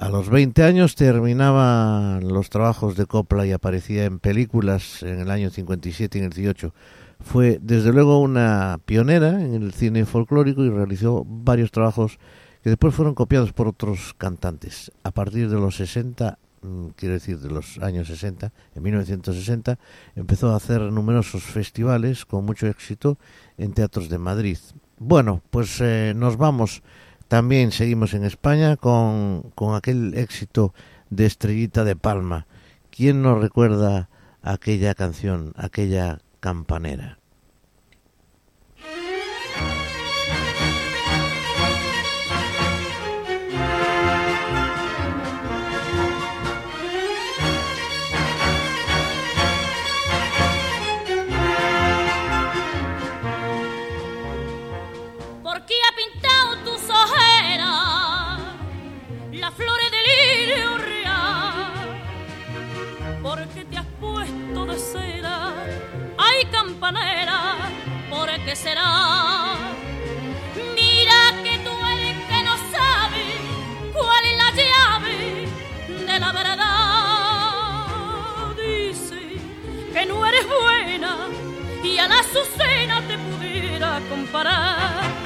A 0.00 0.08
los 0.08 0.30
20 0.30 0.62
años 0.62 0.94
terminaba 0.94 2.20
los 2.22 2.48
trabajos 2.48 2.96
de 2.96 3.04
copla 3.04 3.44
y 3.44 3.52
aparecía 3.52 4.06
en 4.06 4.18
películas 4.18 5.02
en 5.02 5.20
el 5.20 5.30
año 5.30 5.50
57 5.50 6.16
y 6.16 6.20
en 6.20 6.24
el 6.24 6.32
18. 6.32 6.72
Fue 7.20 7.58
desde 7.60 7.92
luego 7.92 8.18
una 8.18 8.80
pionera 8.86 9.44
en 9.44 9.52
el 9.62 9.74
cine 9.74 10.06
folclórico 10.06 10.64
y 10.64 10.70
realizó 10.70 11.26
varios 11.28 11.70
trabajos 11.70 12.18
que 12.62 12.70
después 12.70 12.94
fueron 12.94 13.14
copiados 13.14 13.52
por 13.52 13.68
otros 13.68 14.14
cantantes. 14.16 14.90
A 15.02 15.10
partir 15.10 15.50
de 15.50 15.56
los 15.56 15.76
60, 15.76 16.38
mm, 16.62 16.86
quiero 16.96 17.12
decir 17.12 17.38
de 17.38 17.50
los 17.50 17.76
años 17.82 18.08
60, 18.08 18.54
en 18.74 18.82
1960, 18.82 19.78
empezó 20.16 20.50
a 20.50 20.56
hacer 20.56 20.80
numerosos 20.80 21.42
festivales 21.42 22.24
con 22.24 22.46
mucho 22.46 22.66
éxito 22.68 23.18
en 23.58 23.74
teatros 23.74 24.08
de 24.08 24.16
Madrid. 24.16 24.56
Bueno, 24.96 25.42
pues 25.50 25.78
eh, 25.82 26.14
nos 26.16 26.38
vamos 26.38 26.82
también 27.30 27.70
seguimos 27.70 28.12
en 28.14 28.24
España 28.24 28.76
con, 28.76 29.52
con 29.54 29.76
aquel 29.76 30.14
éxito 30.14 30.74
de 31.10 31.26
Estrellita 31.26 31.84
de 31.84 31.94
Palma. 31.94 32.48
¿Quién 32.90 33.22
nos 33.22 33.40
recuerda 33.40 34.08
aquella 34.42 34.96
canción, 34.96 35.52
aquella 35.56 36.18
campanera? 36.40 37.19
Campanera, 66.80 67.38
¿por 68.08 68.30
qué 68.44 68.56
será? 68.56 69.54
Mira 70.74 71.34
que 71.44 71.58
tú 71.58 71.70
eres 71.92 72.16
que 72.26 72.42
no 72.42 72.56
sabe 72.72 73.22
cuál 73.92 74.24
es 74.24 74.36
la 74.42 74.50
llave 74.60 75.46
de 76.06 76.18
la 76.18 76.32
verdad. 76.32 77.86
Dice 78.56 79.20
que 79.92 80.06
no 80.06 80.26
eres 80.26 80.46
buena 80.48 81.28
y 81.84 81.98
a 81.98 82.08
la 82.08 82.20
Azucena 82.20 83.02
te 83.06 83.18
pudiera 83.18 84.00
comparar. 84.08 85.19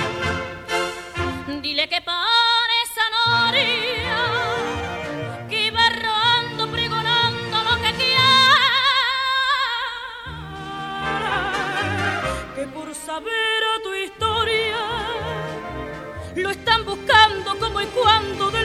Saber 13.14 13.62
a 13.74 13.82
tu 13.82 13.94
historia. 13.94 14.82
Lo 16.34 16.50
están 16.50 16.84
buscando 16.84 17.56
como 17.60 17.80
y 17.80 17.86
cuando 17.86 18.50
del 18.50 18.63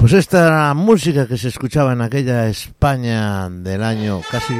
Pues 0.00 0.14
esta 0.14 0.72
música 0.72 1.28
que 1.28 1.36
se 1.36 1.48
escuchaba 1.48 1.92
en 1.92 2.00
aquella 2.00 2.48
España 2.48 3.50
del 3.50 3.82
año 3.82 4.22
casi 4.30 4.54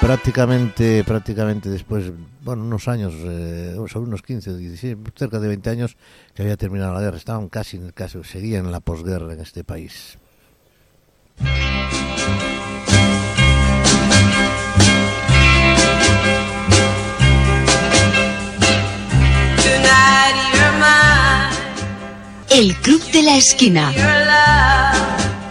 prácticamente 0.00 1.04
prácticamente 1.04 1.68
después, 1.68 2.10
bueno, 2.42 2.62
unos 2.62 2.88
años, 2.88 3.12
eh, 3.18 3.76
sobre 3.86 4.06
unos 4.06 4.22
15, 4.22 4.56
16, 4.56 4.96
cerca 5.14 5.38
de 5.38 5.48
20 5.48 5.68
años 5.68 5.98
que 6.34 6.40
había 6.40 6.56
terminado 6.56 6.94
la 6.94 7.02
guerra. 7.02 7.18
Estaban 7.18 7.50
casi 7.50 7.76
en 7.76 7.84
el 7.84 7.92
caso, 7.92 8.24
seguían 8.24 8.72
la 8.72 8.80
posguerra 8.80 9.34
en 9.34 9.40
este 9.40 9.62
país. 9.62 10.18
El 22.56 22.72
Club 22.76 23.02
de 23.10 23.20
la 23.24 23.36
Esquina 23.36 23.92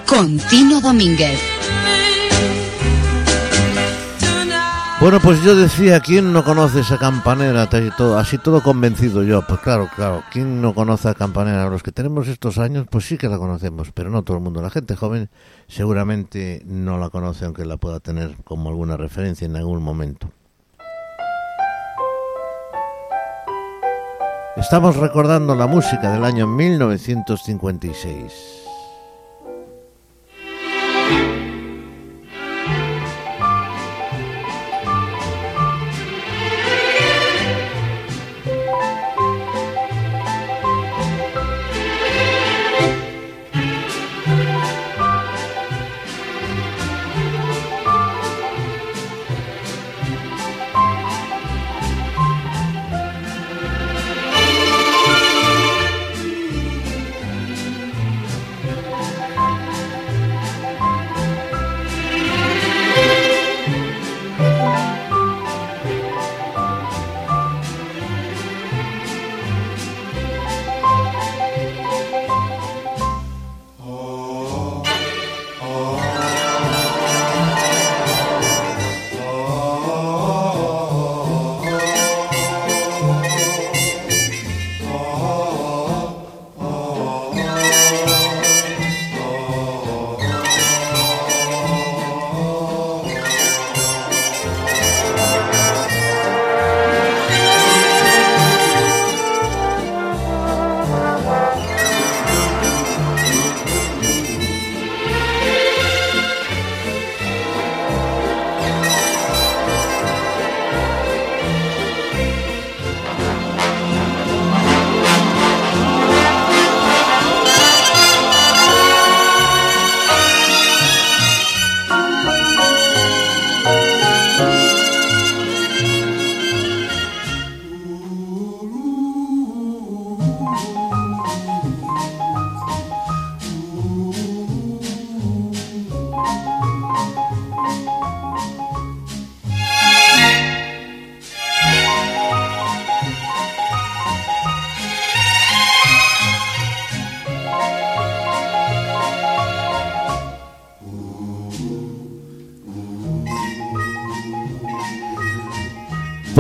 con 0.07 0.37
Tino 0.49 0.79
Domínguez. 0.79 1.37
Bueno, 5.01 5.19
pues 5.21 5.43
yo 5.43 5.53
decía, 5.53 5.99
¿quién 5.99 6.31
no 6.31 6.45
conoce 6.45 6.79
esa 6.79 6.97
campanera? 6.97 7.67
Así 8.17 8.37
todo 8.37 8.63
convencido 8.63 9.21
yo. 9.21 9.45
Pues 9.45 9.59
claro, 9.59 9.89
claro, 9.93 10.23
¿quién 10.31 10.61
no 10.61 10.73
conoce 10.73 11.09
a 11.09 11.13
campanera? 11.13 11.69
Los 11.69 11.83
que 11.83 11.91
tenemos 11.91 12.29
estos 12.29 12.57
años, 12.57 12.87
pues 12.89 13.03
sí 13.03 13.17
que 13.17 13.27
la 13.27 13.37
conocemos, 13.37 13.91
pero 13.93 14.09
no 14.09 14.23
todo 14.23 14.37
el 14.37 14.43
mundo. 14.43 14.61
La 14.61 14.69
gente 14.69 14.95
joven 14.95 15.29
seguramente 15.67 16.63
no 16.65 16.97
la 16.99 17.09
conoce, 17.09 17.43
aunque 17.43 17.65
la 17.65 17.75
pueda 17.75 17.99
tener 17.99 18.37
como 18.45 18.69
alguna 18.69 18.95
referencia 18.95 19.43
en 19.43 19.57
algún 19.57 19.83
momento. 19.83 20.31
Estamos 24.55 24.97
recordando 24.97 25.55
la 25.55 25.65
música 25.65 26.11
del 26.11 26.23
año 26.23 26.45
1956. 26.45 28.63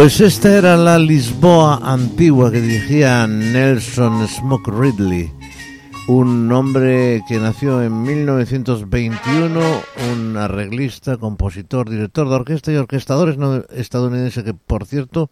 Pues 0.03 0.19
esta 0.19 0.57
era 0.57 0.75
la 0.75 0.99
Lisboa 0.99 1.79
antigua 1.81 2.51
que 2.51 2.59
dirigía 2.59 3.25
Nelson 3.25 4.27
Smoke 4.27 4.67
Ridley, 4.67 5.31
un 6.09 6.51
hombre 6.51 7.23
que 7.25 7.39
nació 7.39 7.81
en 7.81 8.03
1921, 8.03 9.61
un 10.11 10.35
arreglista, 10.35 11.15
compositor, 11.15 11.89
director 11.89 12.27
de 12.27 12.35
orquesta 12.35 12.73
y 12.73 12.75
orquestador 12.75 13.65
estadounidense 13.71 14.43
que, 14.43 14.53
por 14.53 14.85
cierto, 14.85 15.29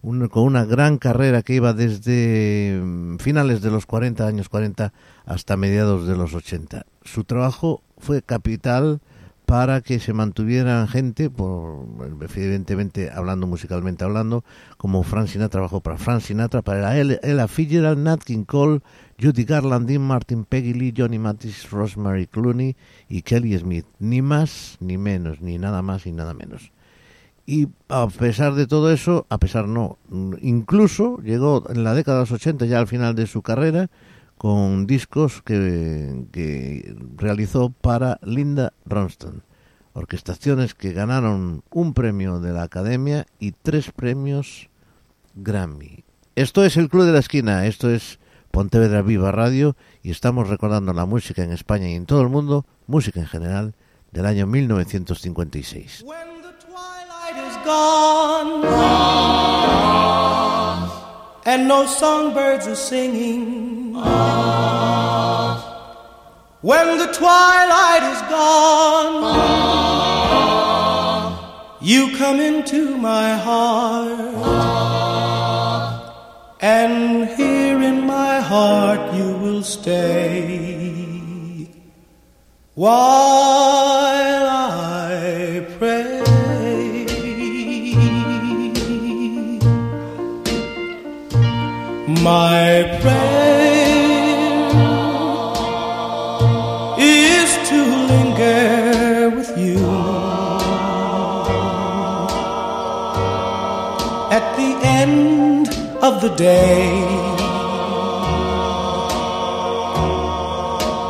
con 0.00 0.42
una 0.42 0.64
gran 0.64 0.96
carrera 0.96 1.42
que 1.42 1.56
iba 1.56 1.74
desde 1.74 2.80
mm, 2.82 3.18
finales 3.18 3.60
de 3.60 3.70
los 3.70 3.84
40 3.84 4.26
años 4.26 4.48
40 4.48 4.94
hasta 5.26 5.58
mediados 5.58 6.06
de 6.06 6.16
los 6.16 6.32
80. 6.32 6.86
Su 7.02 7.24
trabajo 7.24 7.82
fue 7.98 8.22
capital 8.22 9.02
para 9.46 9.82
que 9.82 10.00
se 10.00 10.12
mantuvieran 10.12 10.88
gente, 10.88 11.28
por, 11.28 11.86
evidentemente 12.34 13.10
hablando 13.10 13.46
musicalmente 13.46 14.04
hablando, 14.04 14.44
como 14.78 15.02
Frank 15.02 15.28
Sinatra 15.28 15.50
trabajó 15.50 15.80
para 15.80 15.98
Frank 15.98 16.20
Sinatra, 16.20 16.62
para 16.62 16.98
Ella 16.98 17.48
Fitzgerald, 17.48 17.98
Nat 17.98 18.22
King 18.24 18.44
Cole, 18.44 18.80
Judy 19.20 19.44
Garland, 19.44 19.86
Dean 19.86 20.02
Martin, 20.02 20.44
Peggy 20.44 20.72
Lee, 20.72 20.94
Johnny 20.96 21.18
Mathis, 21.18 21.70
Rosemary 21.70 22.26
Clooney 22.26 22.76
y 23.08 23.22
Kelly 23.22 23.56
Smith. 23.58 23.86
Ni 23.98 24.22
más, 24.22 24.76
ni 24.80 24.98
menos, 24.98 25.40
ni 25.40 25.58
nada 25.58 25.82
más, 25.82 26.06
ni 26.06 26.12
nada 26.12 26.34
menos. 26.34 26.72
Y 27.46 27.68
a 27.88 28.06
pesar 28.08 28.54
de 28.54 28.66
todo 28.66 28.90
eso, 28.90 29.26
a 29.28 29.36
pesar 29.38 29.68
no, 29.68 29.98
incluso 30.40 31.18
llegó 31.18 31.64
en 31.68 31.84
la 31.84 31.92
década 31.92 32.18
de 32.18 32.22
los 32.22 32.32
80, 32.32 32.64
ya 32.64 32.78
al 32.78 32.86
final 32.86 33.14
de 33.14 33.26
su 33.26 33.42
carrera, 33.42 33.90
con 34.44 34.86
discos 34.86 35.40
que, 35.40 36.26
que 36.30 36.94
realizó 37.16 37.70
para 37.70 38.20
Linda 38.22 38.74
Ronston. 38.84 39.42
Orquestaciones 39.94 40.74
que 40.74 40.92
ganaron 40.92 41.62
un 41.70 41.94
premio 41.94 42.40
de 42.40 42.52
la 42.52 42.64
Academia 42.64 43.24
y 43.38 43.52
tres 43.52 43.90
premios 43.90 44.68
Grammy. 45.34 46.04
Esto 46.36 46.62
es 46.62 46.76
el 46.76 46.90
Club 46.90 47.06
de 47.06 47.12
la 47.12 47.20
Esquina, 47.20 47.64
esto 47.64 47.88
es 47.88 48.18
Pontevedra 48.50 49.00
Viva 49.00 49.32
Radio 49.32 49.76
y 50.02 50.10
estamos 50.10 50.50
recordando 50.50 50.92
la 50.92 51.06
música 51.06 51.42
en 51.42 51.50
España 51.50 51.88
y 51.88 51.94
en 51.94 52.04
todo 52.04 52.20
el 52.20 52.28
mundo, 52.28 52.66
música 52.86 53.20
en 53.20 53.26
general, 53.26 53.74
del 54.12 54.26
año 54.26 54.46
1956. 54.46 56.04
When 56.04 56.18
the 56.42 56.52
twilight 56.66 57.48
is 57.48 57.56
gone 57.64 58.60
and 61.44 61.68
no 61.68 61.86
songbirds 61.86 62.66
are 62.66 62.74
singing. 62.74 63.94
When 66.62 66.98
the 66.98 67.12
twilight 67.12 68.02
is 68.14 68.20
gone, 68.22 69.22
you 71.82 72.16
come 72.16 72.40
into 72.40 72.96
my 72.96 73.36
heart, 73.36 74.18
and 76.60 77.28
here 77.28 77.82
in 77.82 78.06
my 78.06 78.40
heart 78.40 79.12
you 79.14 79.36
will 79.36 79.62
stay. 79.62 81.04
While 82.74 83.83
My 92.24 92.98
prayer 93.02 93.84
is 96.98 97.68
to 97.68 97.78
linger 98.12 99.28
with 99.36 99.58
you 99.58 99.84
at 104.32 104.46
the 104.56 104.70
end 105.00 105.68
of 106.02 106.22
the 106.22 106.30
day 106.34 106.88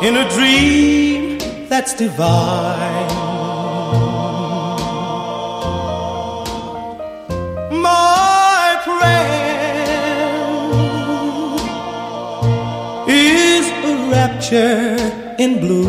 in 0.08 0.16
a 0.16 0.28
dream 0.30 1.38
that's 1.68 1.94
divine. 1.94 2.93
A 14.52 14.56
rapture 14.56 15.36
in 15.38 15.60
blue. 15.60 15.88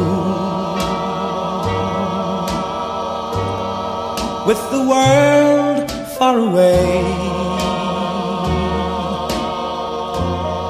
With 4.48 4.62
the 4.72 4.82
world 4.88 5.92
far 6.18 6.38
away. 6.38 7.04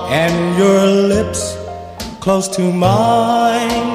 And 0.09 0.57
your 0.57 0.85
lips 0.85 1.57
close 2.21 2.47
to 2.55 2.71
mine 2.71 3.94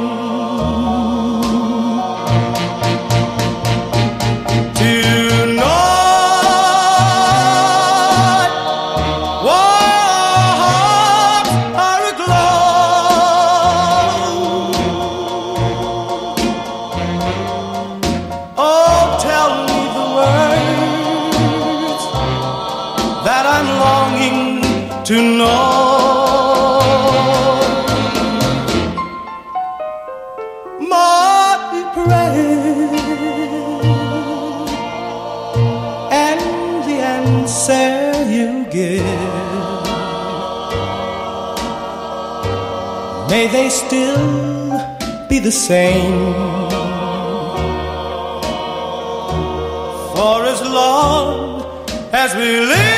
the 45.43 45.51
same. 45.51 46.35
For 50.15 50.45
as 50.45 50.61
long 50.63 51.65
as 52.13 52.35
we 52.35 52.61
live, 52.61 52.90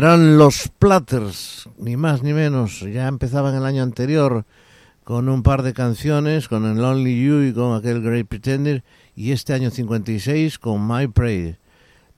Eran 0.00 0.38
los 0.38 0.68
Platters, 0.78 1.68
ni 1.76 1.94
más 1.94 2.22
ni 2.22 2.32
menos. 2.32 2.80
Ya 2.80 3.06
empezaban 3.06 3.54
el 3.54 3.66
año 3.66 3.82
anterior 3.82 4.46
con 5.04 5.28
un 5.28 5.42
par 5.42 5.62
de 5.62 5.74
canciones, 5.74 6.48
con 6.48 6.64
el 6.64 6.78
Lonely 6.78 7.22
You 7.22 7.42
y 7.42 7.52
con 7.52 7.76
aquel 7.76 8.00
Great 8.00 8.26
Pretender, 8.26 8.82
y 9.14 9.32
este 9.32 9.52
año 9.52 9.70
56 9.70 10.58
con 10.58 10.88
My 10.88 11.06
Prey. 11.06 11.58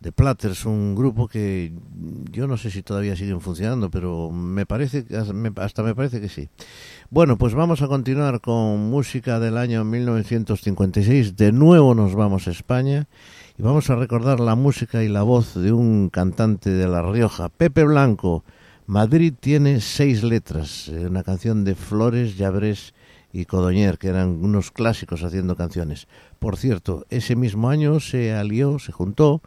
The 0.01 0.13
Platters, 0.13 0.65
un 0.65 0.95
grupo 0.95 1.27
que 1.27 1.73
yo 2.31 2.47
no 2.47 2.57
sé 2.57 2.71
si 2.71 2.85
todavía 2.85 3.17
siguen 3.17 3.41
funcionando, 3.41 3.91
pero 3.91 4.31
me 4.31 4.65
parece, 4.65 5.05
hasta 5.57 5.83
me 5.83 5.95
parece 5.97 6.21
que 6.21 6.29
sí. 6.29 6.49
Bueno, 7.11 7.37
pues 7.37 7.53
vamos 7.53 7.83
a 7.83 7.89
continuar 7.89 8.41
con 8.41 8.91
música 8.91 9.41
del 9.41 9.57
año 9.59 9.83
1956. 9.83 11.37
De 11.37 11.51
nuevo 11.51 11.97
nos 11.97 12.15
vamos 12.15 12.47
a 12.47 12.53
España 12.53 13.09
y 13.59 13.63
vamos 13.63 13.91
a 13.91 13.97
recordar 13.97 14.41
la 14.41 14.55
música 14.55 15.03
y 15.03 15.09
la 15.09 15.23
voz 15.23 15.55
de 15.55 15.73
un 15.73 16.09
cantante 16.09 16.71
de 16.71 16.89
La 16.89 17.03
Rioja, 17.03 17.49
Pepe 17.51 17.85
Blanco. 17.85 18.45
Madrid 18.87 19.35
tiene 19.39 19.81
seis 19.81 20.23
letras, 20.23 20.89
eh, 20.89 21.07
una 21.07 21.23
canción 21.23 21.65
de 21.65 21.75
Flores, 21.75 22.37
Llabrés 22.37 22.95
y 23.33 23.45
Codoñer, 23.45 23.99
que 23.99 24.09
eran 24.09 24.43
unos 24.43 24.71
clásicos 24.71 25.23
haciendo 25.23 25.57
canciones. 25.57 26.09
Por 26.39 26.57
cierto, 26.57 27.05
ese 27.11 27.37
mismo 27.37 27.69
año 27.69 28.01
se 28.01 28.33
alió, 28.33 28.79
se 28.79 28.93
juntó 28.93 29.43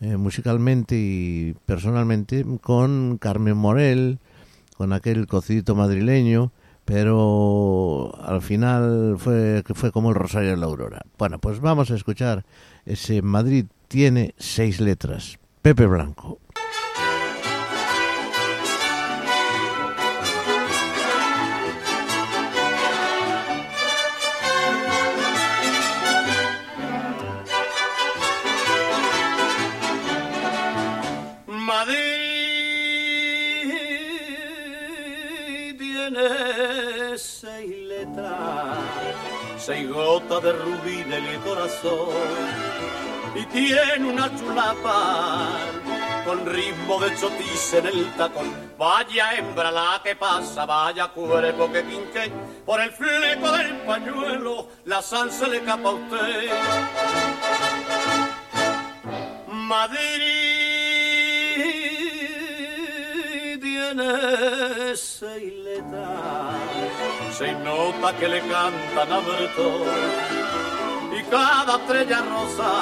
eh, 0.00 0.16
musicalmente 0.16 0.96
y 0.96 1.54
personalmente 1.66 2.44
con 2.60 3.18
Carmen 3.18 3.56
Morel, 3.56 4.18
con 4.76 4.92
aquel 4.92 5.26
cocidito 5.26 5.74
madrileño, 5.74 6.52
pero 6.84 8.18
al 8.24 8.42
final 8.42 9.16
fue, 9.18 9.62
fue 9.74 9.92
como 9.92 10.08
el 10.10 10.16
Rosario 10.16 10.50
de 10.50 10.56
la 10.56 10.66
Aurora. 10.66 11.02
Bueno, 11.18 11.38
pues 11.38 11.60
vamos 11.60 11.90
a 11.90 11.94
escuchar 11.94 12.44
ese 12.86 13.22
Madrid 13.22 13.66
tiene 13.88 14.34
seis 14.38 14.80
letras. 14.80 15.38
Pepe 15.62 15.86
Blanco. 15.86 16.41
Seis 39.64 39.88
gotas 39.88 40.42
de 40.42 40.52
rubí 40.52 41.04
del 41.04 41.38
corazón 41.40 42.08
y 43.36 43.44
tiene 43.46 44.10
una 44.10 44.28
chulapa 44.36 45.50
con 46.24 46.44
ritmo 46.46 46.98
de 46.98 47.14
chotis 47.14 47.74
en 47.74 47.86
el 47.86 48.12
tacón. 48.14 48.52
Vaya 48.76 49.34
hembra 49.34 49.70
la 49.70 50.00
que 50.02 50.16
pasa, 50.16 50.66
vaya 50.66 51.08
cuerpo 51.08 51.70
que 51.70 51.84
quinque, 51.84 52.32
por 52.66 52.80
el 52.80 52.90
fleco 52.90 53.52
del 53.52 53.76
pañuelo 53.82 54.66
la 54.86 55.00
salsa 55.00 55.46
le 55.46 55.60
capa 55.60 55.90
a 55.90 55.92
usted. 55.92 56.50
Madrid 59.46 60.51
tiene 63.94 64.96
seis 64.96 65.52
letras, 65.64 66.54
seis 67.36 67.56
notas 67.58 68.12
que 68.14 68.28
le 68.28 68.40
cantan 68.40 69.12
a 69.12 69.20
Bertón 69.20 69.82
y 71.18 71.22
cada 71.24 71.76
estrella 71.76 72.22
rosa 72.22 72.72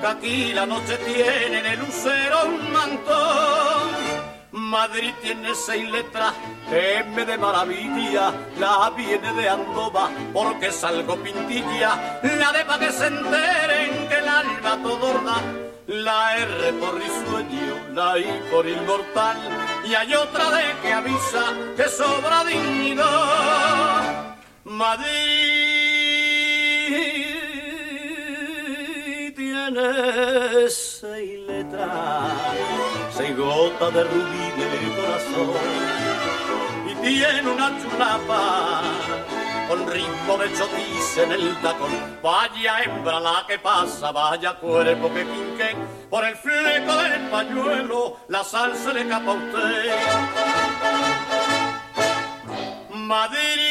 que 0.00 0.06
aquí 0.06 0.52
la 0.52 0.66
noche 0.66 0.96
tiene 0.98 1.58
en 1.60 1.66
el 1.66 1.78
lucero 1.78 2.46
un 2.46 2.72
mantón. 2.72 4.24
Madrid 4.52 5.12
tiene 5.22 5.54
seis 5.54 5.88
letras, 5.88 6.32
M 6.70 7.24
de 7.24 7.38
maravilla, 7.38 8.32
la 8.58 8.90
viene 8.96 9.32
de 9.32 9.48
Andova, 9.48 10.10
porque 10.32 10.72
salgo 10.72 11.16
pintilla, 11.16 12.20
la 12.22 12.52
de 12.52 12.64
pa' 12.64 12.78
que 12.78 12.90
se 12.90 13.06
enteren 13.06 14.08
que 14.08 14.18
el 14.18 14.28
alma 14.28 14.78
todo 14.82 15.20
da, 15.22 15.40
la 15.86 16.36
R 16.38 16.72
por 16.74 16.94
risueño, 16.94 17.63
la 17.94 18.18
I 18.18 18.42
por 18.50 18.66
inmortal, 18.66 19.36
y 19.84 19.94
hay 19.94 20.14
otra 20.14 20.50
de 20.50 20.64
que 20.82 20.92
avisa 20.92 21.44
que 21.76 21.88
sobra 21.88 22.44
dignidad. 22.44 24.36
Madrid 24.64 25.04
tiene 29.36 30.68
seis 30.68 31.38
letras, 31.46 32.32
seis 33.16 33.36
gotas 33.36 33.94
de 33.94 34.04
rubí 34.04 34.50
del 34.58 34.92
corazón, 34.98 35.54
y 36.90 36.94
tiene 36.96 37.48
una 37.50 37.68
chulapa 37.80 38.82
con 39.68 39.86
ritmo 39.86 40.38
de 40.38 40.52
chotis 40.52 41.18
en 41.18 41.32
el 41.32 41.56
tacón. 41.60 41.90
Vaya 42.22 42.82
hembra 42.82 43.20
la 43.20 43.44
que 43.46 43.58
pasa, 43.58 44.12
vaya 44.12 44.54
cuerpo 44.54 45.12
que 45.12 45.24
quinque, 45.24 45.76
por 46.10 46.24
el 46.24 46.36
fleco 46.36 46.96
del 46.96 47.20
pañuelo 47.30 48.16
la 48.28 48.44
salsa 48.44 48.92
le 48.92 49.08
capa 49.08 49.30
a 49.30 49.34
usted. 49.34 49.94
Madrid 52.90 53.64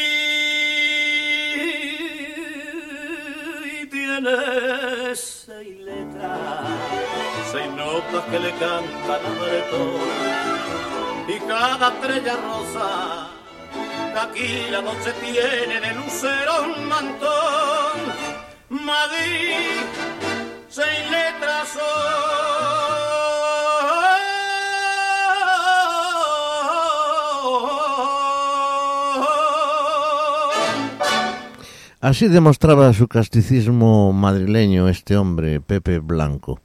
tiene 3.92 5.16
seis 5.16 5.80
letras, 5.80 6.68
seis 7.52 7.70
notas 7.72 8.24
que 8.30 8.40
le 8.40 8.52
cantan 8.52 9.26
a 9.26 9.30
Bretón 9.40 10.34
y 11.28 11.40
cada 11.48 11.88
estrella 11.90 12.36
rosa 12.36 13.33
que 14.14 14.20
aquí 14.20 14.72
la 14.72 14.82
noche 14.82 15.12
tiene 15.22 15.82
de 15.82 15.94
lucero 15.96 16.52
un 16.64 16.88
mantón. 16.88 17.98
Madrid, 18.70 19.82
seis 20.70 21.12
letras 21.12 21.70
son. 21.70 22.44
Así 32.02 32.28
demostraba 32.28 32.92
su 32.92 33.08
casticismo 33.08 34.12
madrileño 34.12 34.90
este 34.90 35.16
hombre, 35.16 35.62
Pepe 35.62 36.00
Blanco, 36.00 36.60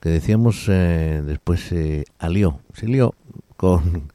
que 0.00 0.08
decíamos 0.08 0.66
eh, 0.68 1.22
después 1.24 1.60
se 1.60 2.04
alió, 2.18 2.58
se 2.74 2.88
lió 2.88 3.14
con 3.56 4.10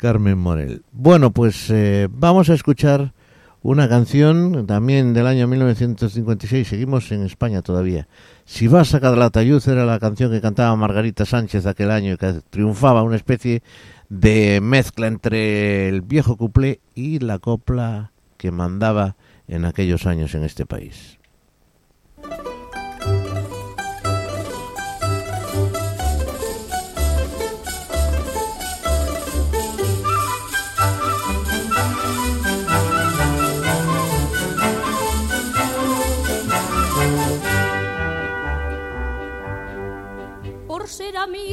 Carmen 0.00 0.38
Morel. 0.38 0.82
Bueno, 0.92 1.30
pues 1.30 1.68
eh, 1.68 2.08
vamos 2.10 2.48
a 2.48 2.54
escuchar 2.54 3.12
una 3.60 3.86
canción 3.86 4.66
también 4.66 5.12
del 5.12 5.26
año 5.26 5.46
1956, 5.46 6.66
seguimos 6.66 7.12
en 7.12 7.22
España 7.22 7.60
todavía. 7.60 8.08
Si 8.46 8.66
vas 8.66 8.94
a 8.94 9.00
Calatayud 9.00 9.62
era 9.68 9.84
la 9.84 9.98
canción 9.98 10.30
que 10.30 10.40
cantaba 10.40 10.74
Margarita 10.74 11.26
Sánchez 11.26 11.66
aquel 11.66 11.90
año, 11.90 12.16
que 12.16 12.40
triunfaba 12.48 13.02
una 13.02 13.16
especie 13.16 13.62
de 14.08 14.62
mezcla 14.62 15.06
entre 15.06 15.90
el 15.90 16.00
viejo 16.00 16.38
cuplé 16.38 16.80
y 16.94 17.18
la 17.18 17.38
copla 17.38 18.12
que 18.38 18.50
mandaba 18.50 19.16
en 19.48 19.66
aquellos 19.66 20.06
años 20.06 20.34
en 20.34 20.44
este 20.44 20.64
país. 20.64 21.19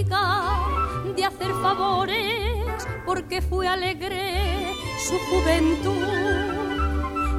De 0.09 1.25
hacer 1.25 1.51
favores, 1.61 2.87
porque 3.05 3.41
fue 3.41 3.67
alegre 3.67 4.73
su 5.07 5.17
juventud. 5.29 6.57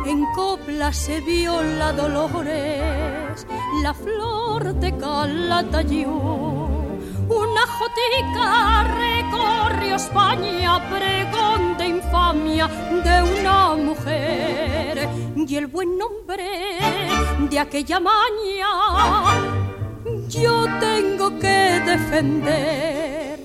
En 0.07 0.25
copla 0.35 0.93
se 0.93 1.21
vio 1.21 1.63
la 1.63 1.93
Dolores, 1.93 3.47
la 3.83 3.95
flor 3.95 4.75
de 4.75 4.97
Calatayud. 4.97 6.09
Una 7.29 7.67
jotica 7.67 8.85
recorrió 8.85 9.97
España, 9.97 10.91
pregón 10.91 11.77
de 11.77 11.89
infamia 11.89 12.69
de 12.69 13.41
una 13.41 13.75
mujer. 13.75 15.09
Y 15.37 15.57
el 15.57 15.67
buen 15.67 15.99
nombre 15.99 16.79
de 17.51 17.59
aquella 17.59 18.01
maña 18.01 19.58
yo 20.29 20.67
tengo 20.81 21.39
que 21.39 21.81
defender. 21.87 23.41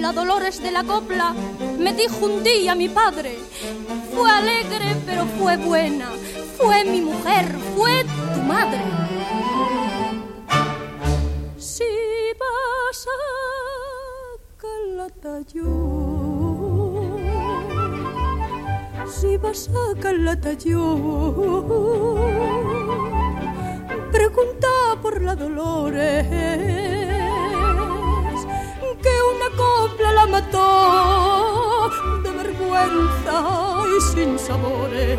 La 0.00 0.12
Dolores 0.12 0.62
de 0.62 0.70
la 0.70 0.82
copla 0.82 1.34
me 1.78 1.92
dijo 1.92 2.24
un 2.24 2.42
día 2.42 2.74
mi 2.74 2.88
padre, 2.88 3.38
fue 4.12 4.30
alegre 4.30 4.96
pero 5.06 5.26
fue 5.38 5.56
buena, 5.56 6.10
fue 6.58 6.84
mi 6.84 7.02
mujer, 7.02 7.46
fue 7.76 8.04
tu 8.34 8.42
madre. 8.42 8.80
Si 11.58 11.84
vas 12.40 13.06
a 13.06 13.20
Calatayud, 14.58 15.62
si 19.06 19.36
vas 19.36 19.68
a 19.68 19.94
Calatayud, 20.00 20.82
pregunta 24.12 24.68
por 25.00 25.22
la 25.22 25.34
Dolores 25.34 26.26
que 29.02 29.14
una 29.32 29.48
copla 29.56 30.12
la 30.12 30.26
mató 30.26 31.90
de 32.22 32.30
vergüenza 32.30 33.36
y 33.96 34.00
sin 34.12 34.38
sabores. 34.38 35.18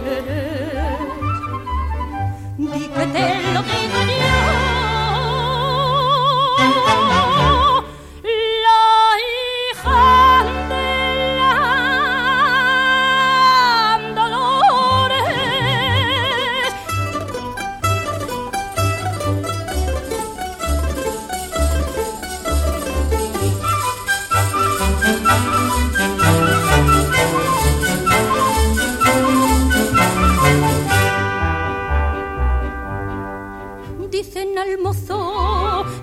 Lo 2.58 2.72
digo 2.72 4.00
yo. 4.20 4.62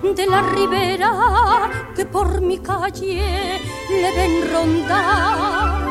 De 0.03 0.25
la 0.25 0.41
ribera 0.41 1.69
que 1.95 2.05
por 2.05 2.41
mi 2.41 2.57
calle 2.57 3.59
le 3.89 4.11
ven 4.15 4.51
rondar. 4.51 5.85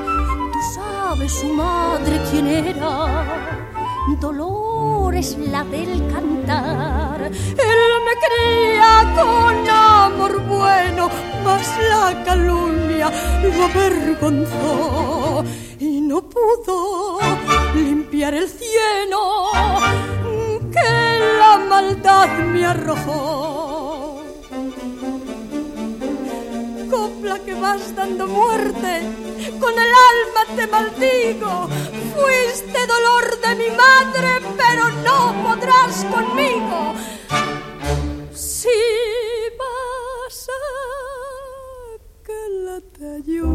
Tú 0.52 0.58
sabes 0.74 1.32
su 1.32 1.46
madre 1.46 2.20
quién 2.30 2.46
era, 2.48 3.61
dolor 4.20 5.14
es 5.14 5.38
la 5.38 5.62
del 5.64 6.06
cantar. 6.12 7.22
Él 7.22 7.90
me 8.06 8.14
cría 8.24 9.14
con 9.14 9.68
amor 9.68 10.40
bueno, 10.46 11.08
mas 11.44 11.66
la 11.88 12.24
calumnia 12.24 13.11
lo 13.42 13.64
avergonzó 13.64 15.44
y 15.78 16.00
no 16.00 16.20
pudo 16.22 17.18
limpiar 17.74 18.34
el 18.34 18.48
cielo 18.48 19.50
que 20.72 21.38
la 21.38 21.58
maldad 21.68 22.38
me 22.38 22.66
arrojó. 22.66 23.69
Que 27.45 27.55
vas 27.55 27.95
dando 27.95 28.26
muerte, 28.26 29.03
con 29.61 29.72
el 29.72 29.93
alma 30.11 30.43
te 30.57 30.66
maldigo. 30.66 31.68
Fuiste 32.14 32.86
dolor 32.86 33.41
de 33.41 33.55
mi 33.57 33.70
madre, 33.70 34.41
pero 34.57 34.91
no 35.07 35.34
podrás 35.43 36.05
conmigo. 36.07 36.95
Si 38.32 38.68
vas 39.59 40.49
a 40.49 40.62
Calatayud, 42.22 43.51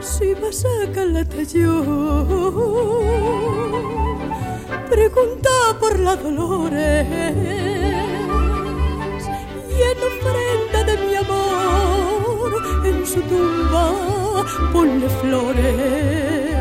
si 0.00 0.34
vas 0.34 0.64
a 0.64 0.92
Calatayud, 0.92 2.26
pregunta 4.90 5.50
por 5.80 5.98
la 5.98 6.16
Dolores 6.16 7.06
y 9.78 9.82
en 9.82 9.98
su 13.06 13.20
tumba 13.22 13.92
ponle 14.72 15.08
flores. 15.20 16.56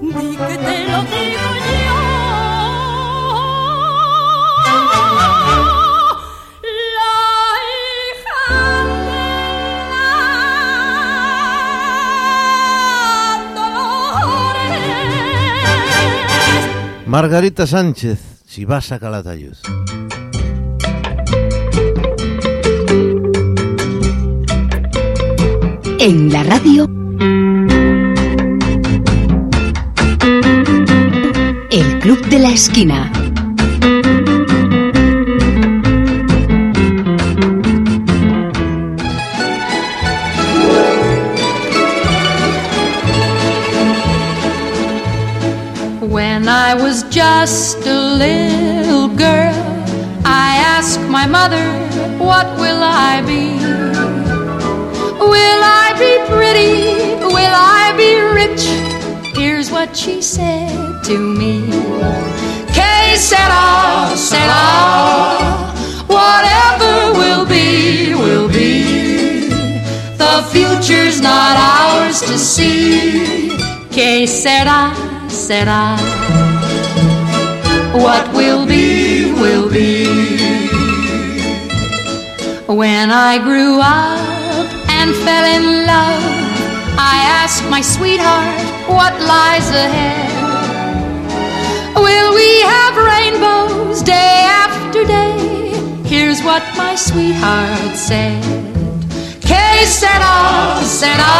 Di 0.00 0.36
que 0.36 0.56
te 0.66 0.78
lo 0.88 0.98
digo 1.02 1.48
yo. 1.68 2.24
Margarita 17.06 17.66
Sánchez, 17.66 18.18
si 18.44 18.64
vas 18.64 18.90
a 18.90 18.98
Calatayud. 18.98 19.83
En 26.06 26.30
la 26.30 26.42
radio. 26.42 26.84
El 31.70 31.98
Club 32.00 32.20
de 32.28 32.38
la 32.40 32.50
Esquina. 32.50 33.10
When 46.02 46.48
I 46.50 46.74
was 46.74 47.04
just 47.04 47.86
a 47.86 47.98
little 48.18 49.08
girl, 49.08 49.54
I 50.26 50.58
asked 50.76 51.00
my 51.08 51.26
mother, 51.26 51.64
What 52.18 52.58
will 52.58 52.82
I 52.82 53.22
be? 53.26 53.63
Will 55.34 55.62
I 55.82 55.86
be 56.04 56.14
pretty? 56.32 56.94
Will 57.36 57.56
I 57.80 57.84
be 58.02 58.10
rich? 58.40 58.64
Here's 59.36 59.68
what 59.68 59.96
she 59.96 60.22
said 60.22 61.02
to 61.08 61.18
me. 61.18 61.66
Que 62.76 63.16
sera, 63.16 64.14
sera. 64.14 64.64
Whatever 66.06 67.18
will 67.18 67.44
be, 67.46 68.14
will 68.14 68.48
be. 68.48 69.48
The 70.22 70.36
future's 70.52 71.20
not 71.20 71.56
ours 71.58 72.20
to 72.20 72.38
see. 72.38 73.50
Que 73.90 74.28
sera, 74.28 74.94
sera. 75.28 75.96
What 78.04 78.24
will 78.32 78.66
be, 78.66 79.32
will 79.32 79.68
be. 79.68 80.06
When 82.66 83.10
I 83.10 83.38
grew 83.42 83.80
up 83.80 84.23
and 85.04 85.14
fell 85.16 85.44
in 85.44 85.86
love, 85.86 86.24
I 86.96 87.16
asked 87.40 87.64
my 87.68 87.82
sweetheart 87.82 88.56
what 88.88 89.12
lies 89.20 89.68
ahead. 89.86 90.32
Will 91.94 92.30
we 92.40 92.50
have 92.74 92.94
rainbows 93.12 94.00
day 94.00 94.36
after 94.64 95.04
day? 95.04 95.36
Here's 96.08 96.40
what 96.42 96.62
my 96.74 96.94
sweetheart 96.94 97.94
said. 97.94 98.42
Que 99.48 99.84
sera, 99.84 100.80
sera. 100.98 101.34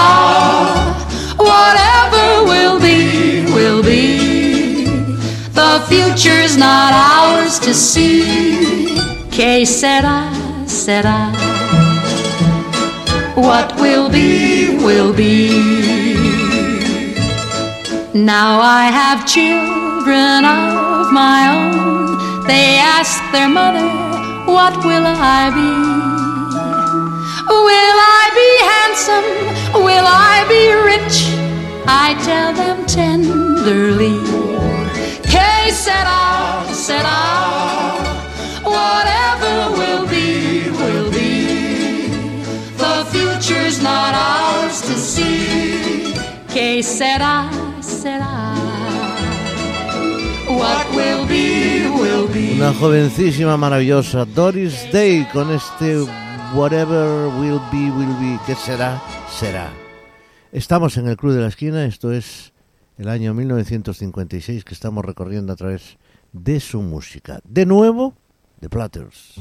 Whatever 1.50 2.26
will 2.50 2.78
be, 2.88 3.46
will 3.56 3.82
be. 3.82 4.84
The 5.60 5.72
future's 5.88 6.58
not 6.58 6.92
ours 6.92 7.58
to 7.60 7.72
see. 7.72 8.98
Que 9.30 9.64
sera, 9.64 10.18
sera. 10.66 11.43
What 13.34 13.74
will 13.80 14.08
be, 14.08 14.76
will 14.78 15.12
be. 15.12 16.14
Now 18.14 18.60
I 18.60 18.84
have 18.92 19.26
children 19.26 20.44
of 20.44 21.10
my 21.12 21.40
own. 21.50 22.46
They 22.46 22.78
ask 22.78 23.20
their 23.32 23.48
mother, 23.48 23.88
What 24.46 24.76
will 24.84 25.04
I 25.04 25.50
be? 25.50 25.70
Will 27.48 27.98
I 28.20 28.24
be 28.40 28.50
handsome? 28.72 29.82
Will 29.82 30.06
I 30.06 30.44
be 30.48 30.62
rich? 30.92 31.18
I 31.88 32.14
tell 32.22 32.52
them 32.52 32.86
tenderly. 32.86 34.16
Que 35.22 35.72
sera, 35.72 36.64
sera. 36.72 37.83
Que 46.74 46.82
sera, 46.82 47.48
sera. 47.80 48.52
What 50.48 50.90
will 50.92 51.24
be, 51.28 51.88
will 51.88 52.26
be. 52.26 52.56
Una 52.56 52.74
jovencísima 52.74 53.56
maravillosa, 53.56 54.24
Doris 54.24 54.90
Day, 54.92 55.24
con 55.32 55.52
este 55.52 56.02
Whatever 56.52 57.28
Will 57.38 57.60
Be, 57.70 57.92
Will 57.92 58.12
Be, 58.18 58.40
¿qué 58.44 58.56
será? 58.56 59.00
Será. 59.30 59.72
Estamos 60.50 60.96
en 60.96 61.06
el 61.06 61.16
Club 61.16 61.34
de 61.34 61.42
la 61.42 61.46
Esquina, 61.46 61.84
esto 61.84 62.12
es 62.12 62.52
el 62.98 63.08
año 63.08 63.34
1956 63.34 64.64
que 64.64 64.74
estamos 64.74 65.04
recorriendo 65.04 65.52
a 65.52 65.56
través 65.56 65.96
de 66.32 66.58
su 66.58 66.82
música. 66.82 67.38
De 67.44 67.66
nuevo, 67.66 68.14
The 68.58 68.68
Platters. 68.68 69.34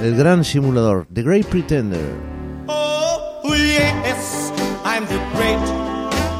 El 0.00 0.14
gran 0.14 0.44
simulador, 0.44 1.08
The 1.12 1.24
Great 1.24 1.46
Pretender. 1.46 2.36
Oh, 2.68 3.52
yes, 3.52 4.35
I'm 4.96 5.04
the 5.04 5.20
great 5.36 5.66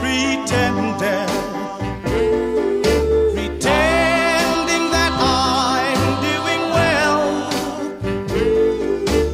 pretender. 0.00 1.20
Pretending 3.34 4.86
that 4.96 5.12
I'm 5.12 6.00
doing 6.24 6.62
well. 6.76 7.20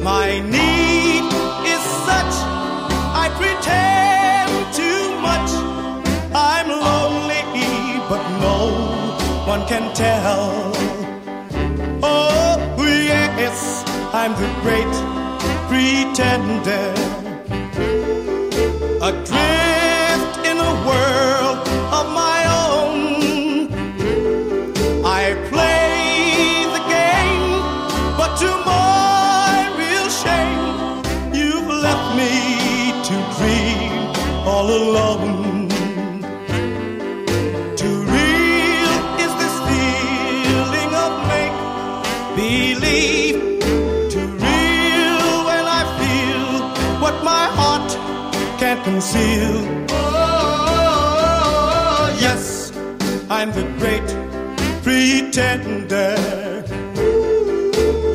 My 0.03 0.27
need 0.41 1.23
is 1.63 1.83
such, 2.03 2.35
I 3.23 3.25
pretend 3.39 4.51
too 4.75 5.15
much. 5.21 5.49
I'm 6.35 6.67
lonely, 6.67 7.43
but 8.09 8.23
no 8.43 8.57
one 9.47 9.63
can 9.67 9.85
tell. 9.95 10.73
Oh, 12.03 12.75
yes, 12.77 13.85
I'm 14.13 14.33
the 14.35 14.49
great 14.63 14.93
pretender 15.69 17.32
a 19.03 19.11
dream. 19.25 19.62
Conceal. 48.83 49.55
Oh, 49.89 51.37
yes, 52.19 52.71
I'm 53.29 53.51
the 53.51 53.63
great 53.79 54.07
pretender. 54.83 56.15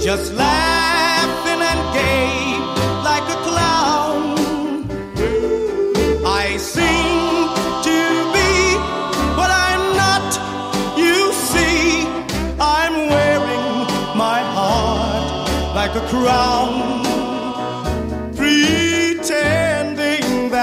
Just 0.00 0.32
laughing 0.34 1.60
and 1.70 1.80
gay 1.94 2.58
like 3.02 3.26
a 3.36 3.38
clown. 3.48 4.20
I 6.26 6.56
seem 6.58 7.48
to 7.88 7.98
be 8.36 8.52
what 9.38 9.50
I'm 9.50 9.84
not. 10.02 10.28
You 10.96 11.32
see, 11.32 12.06
I'm 12.60 12.94
wearing 13.14 13.68
my 14.16 14.40
heart 14.56 15.48
like 15.74 15.94
a 15.94 16.04
crown, 16.12 16.72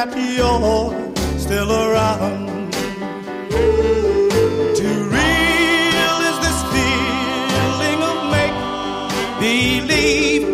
that 0.06 0.18
you're 0.38 1.39
still 1.39 1.72
around. 1.72 2.72
Too 4.76 4.97
real 5.18 6.18
is 6.30 6.38
this 6.45 6.60
feeling 6.74 7.99
of 8.12 8.18
make 8.36 8.58
believe. 9.39 10.45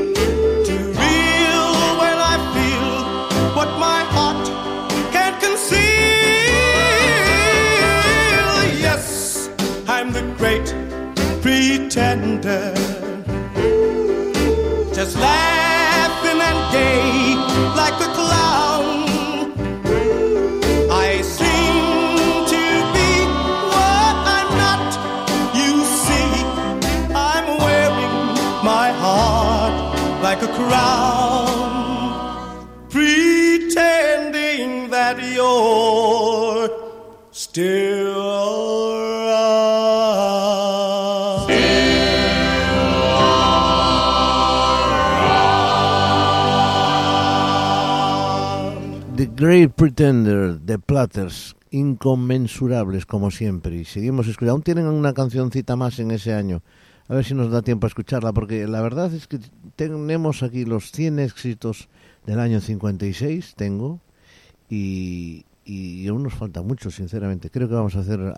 Too 0.67 0.85
real 1.01 1.67
when 2.01 2.17
I 2.33 2.35
feel 2.53 2.89
what 3.57 3.69
my 3.79 4.01
heart 4.15 4.45
can't 5.11 5.37
conceal. 5.39 5.81
Yes, 8.79 9.49
I'm 9.87 10.09
the 10.13 10.23
great 10.37 10.67
pretender. 11.41 12.73
Just 14.93 15.15
laughing 15.17 16.39
and 16.49 16.71
gay 16.71 17.35
like 17.75 17.99
a 18.07 18.20
pretending 32.89 34.89
that 34.89 35.21
you're 35.21 36.69
still. 37.31 38.81
The 49.21 49.29
Great 49.35 49.75
Pretender, 49.75 50.57
The 50.57 50.79
Platters, 50.79 51.55
inconmensurables 51.69 53.05
como 53.05 53.29
siempre. 53.29 53.75
Y 53.75 53.85
seguimos 53.85 54.27
escuchando. 54.27 54.53
Aún 54.53 54.63
tienen 54.63 54.87
una 54.87 55.13
cancioncita 55.13 55.75
más 55.75 55.99
en 55.99 56.09
ese 56.09 56.33
año. 56.33 56.63
A 57.11 57.15
ver 57.15 57.25
si 57.25 57.33
nos 57.33 57.51
da 57.51 57.61
tiempo 57.61 57.87
a 57.87 57.89
escucharla, 57.89 58.31
porque 58.31 58.65
la 58.67 58.79
verdad 58.79 59.13
es 59.13 59.27
que 59.27 59.37
tenemos 59.75 60.43
aquí 60.43 60.63
los 60.63 60.93
100 60.93 61.19
éxitos 61.19 61.89
del 62.25 62.39
año 62.39 62.61
56, 62.61 63.55
tengo, 63.57 63.99
y, 64.69 65.43
aún 66.07 66.23
nos 66.23 66.33
falta 66.33 66.61
mucho, 66.61 66.89
sinceramente. 66.89 67.49
Creo 67.49 67.67
que 67.67 67.75
vamos 67.75 67.97
a 67.97 67.99
hacer, 67.99 68.33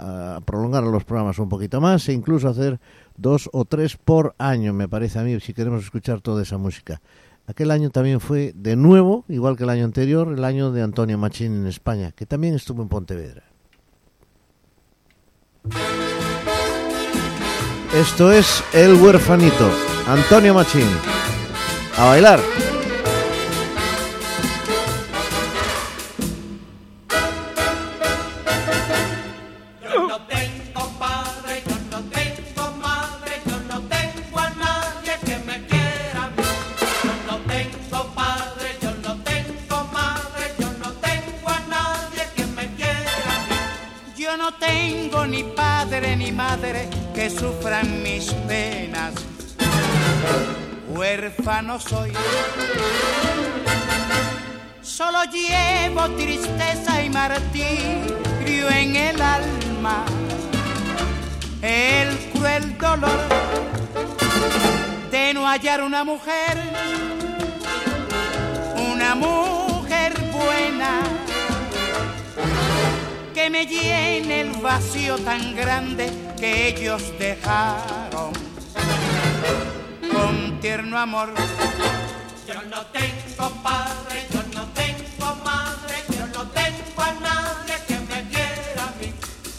prolongar 0.46 0.82
los 0.86 1.04
programas 1.04 1.38
un 1.38 1.50
poquito 1.50 1.82
más 1.82 2.10
e 2.10 2.14
incluso 2.14 2.50
hacer 2.50 2.80
dos 3.16 3.48
o 3.54 3.64
tres 3.64 3.96
por 3.96 4.34
año, 4.40 4.74
me 4.74 4.90
parece 4.90 5.20
a 5.20 5.24
mí, 5.24 5.40
si 5.40 5.54
queremos 5.54 5.84
escuchar 5.84 6.22
toda 6.22 6.42
esa 6.42 6.58
música. 6.58 7.00
Aquel 7.46 7.70
año 7.70 7.92
también 7.92 8.20
fue, 8.20 8.54
de 8.56 8.76
nuevo, 8.76 9.24
igual 9.30 9.56
que 9.56 9.66
el 9.66 9.70
año 9.70 9.86
anterior, 9.86 10.34
el 10.36 10.44
año 10.44 10.72
de 10.72 10.82
Antonio 10.82 11.20
Machín 11.20 11.54
en 11.54 11.68
España, 11.68 12.12
que 12.12 12.26
también 12.26 12.56
estuvo 12.56 12.82
en 12.82 12.90
Pontevedra. 12.90 13.44
Esto 17.94 18.32
es 18.32 18.64
El 18.74 18.96
Huerfanito, 18.96 19.70
Antonio 20.08 20.56
Machín. 20.56 20.88
A 21.96 22.06
bailar. 22.06 22.40
Huérfano 51.46 51.78
soy. 51.78 52.10
Solo 54.82 55.26
llevo 55.26 56.08
tristeza 56.16 57.04
y 57.04 57.10
martirio 57.10 58.70
en 58.70 58.96
el 58.96 59.22
alma. 59.22 60.06
El 61.62 62.18
cruel 62.32 62.78
dolor 62.78 63.20
de 65.12 65.34
no 65.34 65.46
hallar 65.46 65.84
una 65.84 66.06
mujer, 66.06 66.58
una 68.94 69.14
mujer 69.14 70.14
buena 70.32 71.02
que 73.34 73.50
me 73.50 73.66
llene 73.66 74.42
el 74.42 74.52
vacío 74.62 75.18
tan 75.18 75.54
grande 75.58 76.10
que 76.40 76.70
ellos 76.70 77.04
dejaron 77.20 78.33
tierno 80.64 80.98
amor. 80.98 81.34
Yo 82.48 82.54
no 82.70 82.86
tengo 82.98 83.50
padre, 83.62 84.26
yo 84.32 84.42
no 84.56 84.64
tengo 84.68 85.36
madre, 85.44 85.96
yo 86.18 86.26
no 86.28 86.48
tengo 86.52 87.02
a 87.02 87.14
nadie 87.20 87.76
que 87.86 87.98
me 88.00 88.30
quiera 88.30 88.84
a 88.88 88.92
mí. 88.98 89.14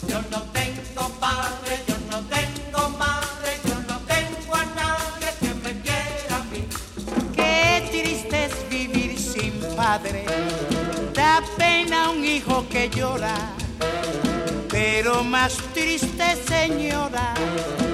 Yo 0.07 0.19
no 0.31 0.41
tengo 0.57 1.09
padre, 1.19 1.73
yo 1.87 1.95
no 2.09 2.19
tengo 2.35 2.89
madre, 2.97 3.51
yo 3.65 3.75
no 3.87 3.99
tengo 4.13 4.55
a 4.55 4.65
nadie 4.81 5.29
que 5.41 5.53
me 5.63 5.79
quiera 5.85 6.37
a 6.37 6.43
mí. 6.51 6.67
Qué 7.35 7.87
triste 7.91 8.45
es 8.45 8.69
vivir 8.71 9.19
sin 9.19 9.53
padre, 9.75 10.25
da 11.13 11.43
pena 11.55 12.09
un 12.09 12.25
hijo 12.25 12.67
que 12.67 12.89
llora. 12.89 13.37
Pero 14.69 15.23
más 15.23 15.53
triste, 15.71 16.35
señora, 16.47 17.35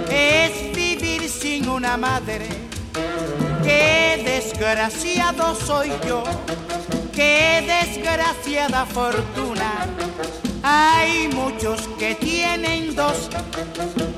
es 0.09 0.73
vivir 0.73 1.27
sin 1.27 1.67
una 1.67 1.97
madre. 1.97 2.70
Qué 3.63 4.21
desgraciado 4.23 5.55
soy 5.55 5.91
yo, 6.07 6.23
qué 7.13 7.63
desgraciada 7.67 8.85
fortuna. 8.85 9.87
Hay 10.63 11.27
muchos 11.29 11.87
que 11.99 12.15
tienen 12.15 12.95
dos 12.95 13.29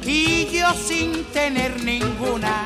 y 0.05 0.45
yo 0.47 0.73
sin 0.73 1.23
tener 1.25 1.83
ninguna. 1.83 2.65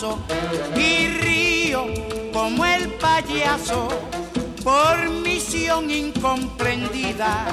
Paso 0.00 0.18
y 0.76 1.08
río 1.08 1.86
como 2.32 2.64
el 2.64 2.88
payaso 2.94 3.88
por 4.64 5.10
misión 5.10 5.90
incomprendida. 5.90 7.46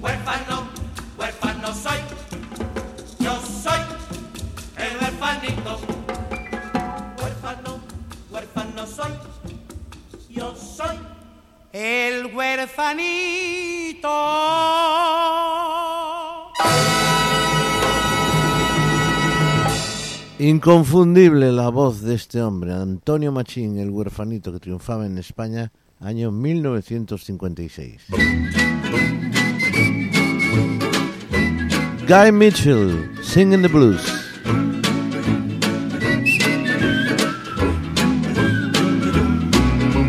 Huérfano, 0.00 0.68
huérfano 1.18 1.74
soy, 1.74 1.98
yo 3.18 3.32
soy 3.40 3.80
el 4.76 4.96
huérfanito. 4.96 5.80
Huérfano, 7.20 7.80
huérfano 8.30 8.86
soy, 8.86 9.12
yo 10.28 10.54
soy 10.54 10.96
el 11.72 12.26
huerfanito. 12.34 13.35
Inconfundible 20.46 21.50
la 21.50 21.70
voz 21.70 22.02
de 22.02 22.14
este 22.14 22.40
hombre, 22.40 22.72
Antonio 22.72 23.32
Machín, 23.32 23.80
el 23.80 23.90
huerfanito 23.90 24.52
que 24.52 24.60
triunfaba 24.60 25.04
en 25.04 25.18
España 25.18 25.72
año 25.98 26.30
1956. 26.30 28.04
Guy 32.06 32.30
Mitchell, 32.30 33.10
Singing 33.24 33.62
the 33.62 33.68
Blues. 33.68 34.00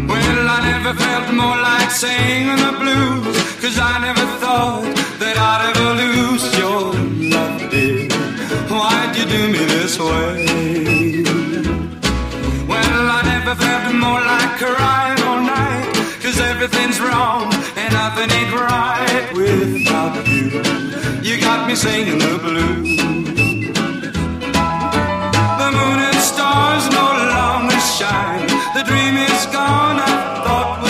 Well, 0.07 0.49
I 0.49 0.61
never 0.61 0.93
felt 0.93 1.33
more 1.33 1.57
like 1.57 1.89
singing 1.89 2.57
the 2.57 2.77
blues, 2.77 3.35
cause 3.59 3.79
I 3.79 3.97
never 4.01 4.27
thought 4.39 4.83
that 5.17 5.35
I'd 5.35 5.73
ever 5.75 5.95
lose 5.95 6.56
way? 9.99 11.23
Well, 12.67 13.09
I 13.17 13.21
never 13.25 13.55
felt 13.55 13.95
more 13.95 14.21
like 14.21 14.57
crying 14.61 15.21
all 15.27 15.41
night, 15.41 15.93
cause 16.21 16.39
everything's 16.39 16.99
wrong 16.99 17.51
and 17.75 17.93
nothing 17.93 18.29
ain't 18.31 18.53
right 18.53 19.29
without 19.33 20.27
you. 20.27 20.61
You 21.27 21.41
got 21.41 21.67
me 21.67 21.75
singing 21.75 22.19
the 22.19 22.37
blues. 22.43 22.97
The 25.61 25.69
moon 25.77 25.99
and 26.09 26.21
stars 26.31 26.85
no 26.99 27.07
longer 27.35 27.79
shine. 27.97 28.47
The 28.75 28.83
dream 28.89 29.15
is 29.17 29.45
gone, 29.47 29.97
I 29.99 30.43
thought 30.45 30.86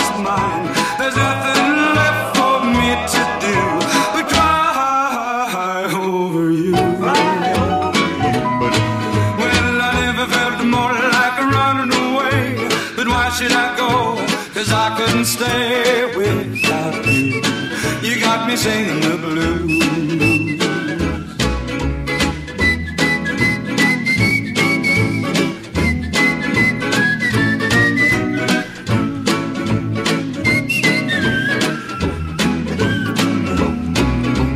singing 18.58 19.00
the 19.00 19.16
blues. 19.22 19.78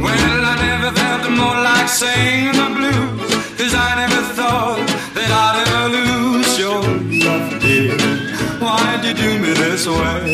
Well, 0.02 0.44
I 0.50 0.56
never 0.66 0.90
felt 0.96 1.30
more 1.30 1.58
like 1.62 1.88
singing 1.88 2.56
the 2.60 2.68
blues. 2.76 3.30
Cause 3.56 3.74
I 3.74 3.90
never 4.02 4.22
thought 4.34 4.84
that 5.14 5.30
I'd 5.44 5.56
ever 5.64 5.84
lose 5.96 6.58
your 6.58 6.82
love, 7.24 7.62
dear. 7.62 7.96
Why'd 8.58 9.04
you 9.04 9.14
do 9.14 9.38
me 9.38 9.52
this 9.52 9.86
way? 9.86 10.31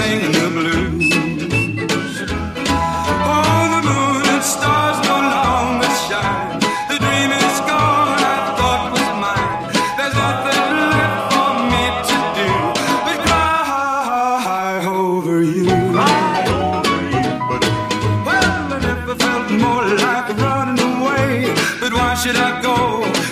Singing 0.00 0.32
the 0.32 0.48
blues. 0.56 1.12
Oh, 3.32 3.64
the 3.74 3.80
moon 3.88 4.22
and 4.34 4.44
stars 4.54 4.98
no 5.10 5.16
longer 5.36 5.90
shine. 6.06 6.58
The 6.90 6.96
dream 7.04 7.30
is 7.44 7.56
gone, 7.70 8.20
I 8.32 8.38
thought 8.58 8.84
was 8.94 9.10
mine. 9.24 9.60
There's 9.98 10.16
nothing 10.24 10.68
left 10.94 11.20
for 11.32 11.52
me 11.72 11.84
to 12.08 12.18
do 12.38 12.50
but 13.06 13.18
cry 13.26 14.74
over 15.04 15.36
you. 15.42 15.76
Well, 18.26 18.52
I 18.74 18.78
never 18.88 19.14
felt 19.24 19.46
more 19.64 19.86
like 20.06 20.28
running 20.44 20.80
away. 20.92 21.32
But 21.82 21.92
why 21.98 22.10
should 22.22 22.38
I 22.48 22.52
go? 22.68 22.76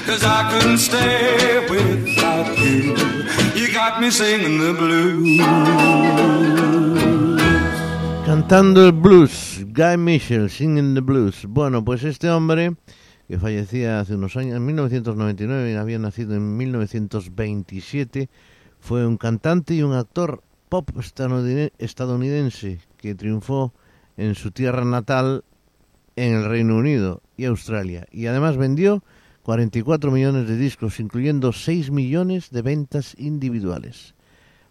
Cause 0.08 0.22
I 0.38 0.40
couldn't 0.50 0.82
stay 0.88 1.66
without 1.72 2.48
you. 2.58 2.82
You 3.58 3.66
got 3.72 4.00
me 4.02 4.10
singing 4.10 4.58
the 4.58 4.72
blues. 4.74 5.57
Cantando 8.48 8.86
el 8.86 8.92
blues, 8.92 9.62
Guy 9.74 9.98
Mitchell, 9.98 10.48
Singing 10.48 10.94
the 10.94 11.02
Blues. 11.02 11.44
Bueno, 11.46 11.84
pues 11.84 12.02
este 12.02 12.30
hombre, 12.30 12.76
que 13.28 13.38
fallecía 13.38 14.00
hace 14.00 14.14
unos 14.14 14.38
años, 14.38 14.56
en 14.56 14.64
1999, 14.64 15.72
y 15.72 15.74
había 15.74 15.98
nacido 15.98 16.34
en 16.34 16.56
1927, 16.56 18.30
fue 18.80 19.06
un 19.06 19.18
cantante 19.18 19.74
y 19.74 19.82
un 19.82 19.92
actor 19.92 20.42
pop 20.70 20.88
estadounid- 20.96 21.72
estadounidense 21.76 22.80
que 22.96 23.14
triunfó 23.14 23.74
en 24.16 24.34
su 24.34 24.50
tierra 24.50 24.86
natal, 24.86 25.44
en 26.16 26.32
el 26.32 26.48
Reino 26.48 26.76
Unido 26.76 27.20
y 27.36 27.44
Australia. 27.44 28.06
Y 28.10 28.28
además 28.28 28.56
vendió 28.56 29.04
44 29.42 30.10
millones 30.10 30.48
de 30.48 30.56
discos, 30.56 31.00
incluyendo 31.00 31.52
6 31.52 31.90
millones 31.90 32.48
de 32.50 32.62
ventas 32.62 33.14
individuales. 33.18 34.14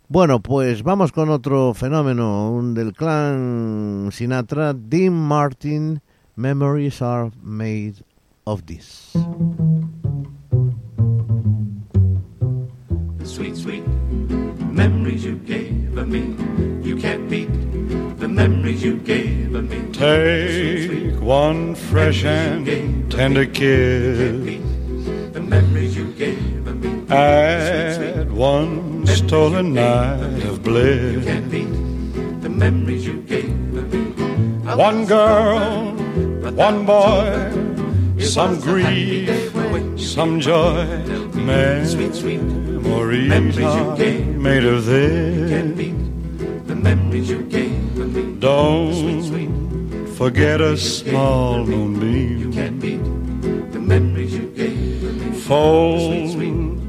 Bueno, 0.09 0.41
pues 0.41 0.83
vamos 0.83 1.11
con 1.11 1.29
otro 1.29 1.73
fenómeno, 1.73 2.49
un 2.51 2.73
del 2.73 2.93
clan 2.93 4.09
Sinatra, 4.13 4.73
Dean 4.73 5.13
Martin, 5.13 6.01
Memories 6.37 7.01
are 7.01 7.31
made 7.41 7.95
of 8.45 8.65
this. 8.67 9.11
Sweet, 13.23 13.57
sweet 13.57 13.83
memories 14.71 15.25
you 15.25 15.35
gave 15.45 15.97
of 15.97 16.07
me. 16.07 16.35
You 16.87 16.95
can't 16.95 17.27
beat 17.29 17.49
the 18.19 18.27
memories 18.27 18.83
you 18.83 18.97
gave 18.97 19.55
of 19.55 19.69
me. 19.69 19.91
Take 19.91 21.19
one 21.19 21.75
fresh 21.75 22.23
and 22.23 23.11
tender 23.11 23.45
kiss. 23.45 24.61
The 25.33 25.41
memories 25.41 25.86
you. 27.09 27.15
Add 27.15 28.31
one 28.31 29.05
stolen 29.07 29.73
night 29.73 30.43
of 30.45 30.63
bliss. 30.63 31.25
Can't 31.25 31.49
beat 31.49 31.71
the 32.41 32.49
memories 32.49 33.05
you 33.05 33.21
gave 33.21 33.49
me. 33.49 33.81
One 34.75 35.05
girl, 35.05 35.93
one 36.51 36.85
boy, 36.85 37.51
some 38.19 38.59
grief, 38.59 39.29
some 39.97 40.39
joy. 40.39 40.85
Memories 41.33 42.23
are 43.59 43.95
made 43.95 44.65
of 44.65 44.85
this. 44.85 45.49
The 46.67 46.75
memories 46.75 47.29
you 47.29 47.41
gave 47.43 47.95
me. 47.95 48.35
Don't 48.39 50.07
forget 50.17 50.61
a 50.61 50.75
small 50.77 51.63
moonbeam. 51.65 52.51
Can't 52.53 52.79
beat 52.79 53.01
the 53.71 53.79
memories 53.79 54.33
you 54.33 54.47
gave 54.55 55.01
me. 55.03 55.31
Fold 55.39 56.37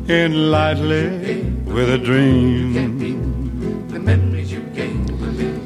in 0.09 0.51
lightly 0.51 1.43
with 1.67 1.91
a 1.91 1.99
dream. 1.99 2.73
The 3.89 3.99
memories 3.99 4.51
you 4.51 4.61
gave 4.73 4.95
me. 5.21 5.61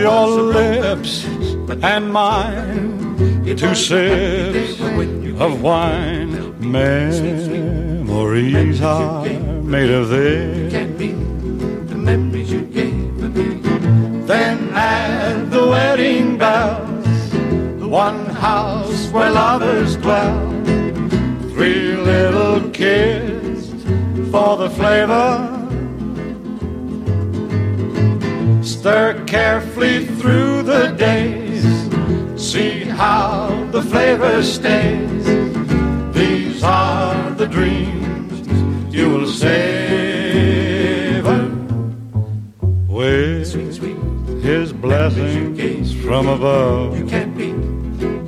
Your 0.00 0.26
lips 0.26 1.24
and 1.82 2.12
mine, 2.12 3.44
two 3.56 3.76
sips 3.76 4.80
of 5.40 5.62
wine. 5.62 6.32
Memories 6.58 7.46
are 8.82 9.24
made 9.62 9.90
of 9.90 10.08
this. 10.08 10.72
The 10.72 11.94
memories 11.94 12.50
you 12.50 12.62
gave 12.62 13.22
of 13.22 13.36
me. 13.36 13.60
Then 14.26 14.70
add 14.72 15.52
the 15.52 15.64
wedding 15.64 16.36
bells, 16.36 17.30
the 17.78 17.86
one 17.86 18.26
house 18.26 19.06
where 19.10 19.30
lovers 19.30 19.96
dwell. 19.96 20.50
Three 21.54 21.94
little 21.96 22.68
kids 22.70 23.45
for 24.30 24.56
the 24.56 24.70
flavor. 24.70 25.52
Stir 28.62 29.24
carefully 29.26 30.06
through 30.06 30.62
the 30.62 30.88
days. 30.98 31.64
See 32.40 32.84
how 32.84 33.48
the 33.70 33.82
flavor 33.82 34.42
stays. 34.42 35.24
These 36.14 36.62
are 36.62 37.30
the 37.30 37.46
dreams 37.46 38.46
you 38.94 39.10
will 39.10 39.26
savor 39.26 40.36
with 42.88 43.52
his 44.42 44.72
blessings 44.72 45.94
from 46.04 46.28
above. 46.28 47.08
Can't 47.08 47.36
beat 47.36 47.56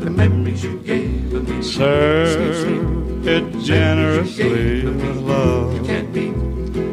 the 0.01 0.11
memories 0.11 0.63
you 0.65 0.79
gave 0.81 1.33
of 1.35 1.49
me. 1.49 1.63
Serve 1.63 2.98
it 3.27 3.45
generously 3.63 4.85
with 4.85 5.17
love. 5.19 5.87
Can't 5.87 6.13
beat 6.13 6.35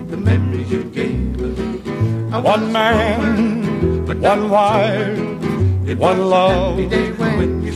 the 0.09 0.17
memories 0.17 0.71
you 0.71 0.83
gave 0.83 1.39
me. 1.39 1.49
One 2.41 2.71
man, 2.71 4.05
but 4.05 4.17
one 4.17 4.49
wife, 4.49 5.17
one 5.97 6.29
love 6.29 6.77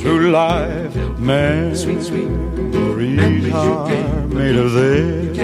through 0.02 0.32
life. 0.32 0.95
Man. 1.20 1.76
Sweet, 1.76 2.02
sweet 2.04 2.28
memories 3.10 3.54
are 3.54 4.28
made 4.28 4.56
of 4.56 4.72
this. 4.74 5.38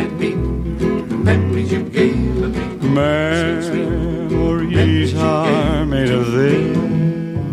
Memories 2.84 5.14
are 5.16 5.86
made 5.86 6.12
of 6.12 6.32
this. 6.32 6.78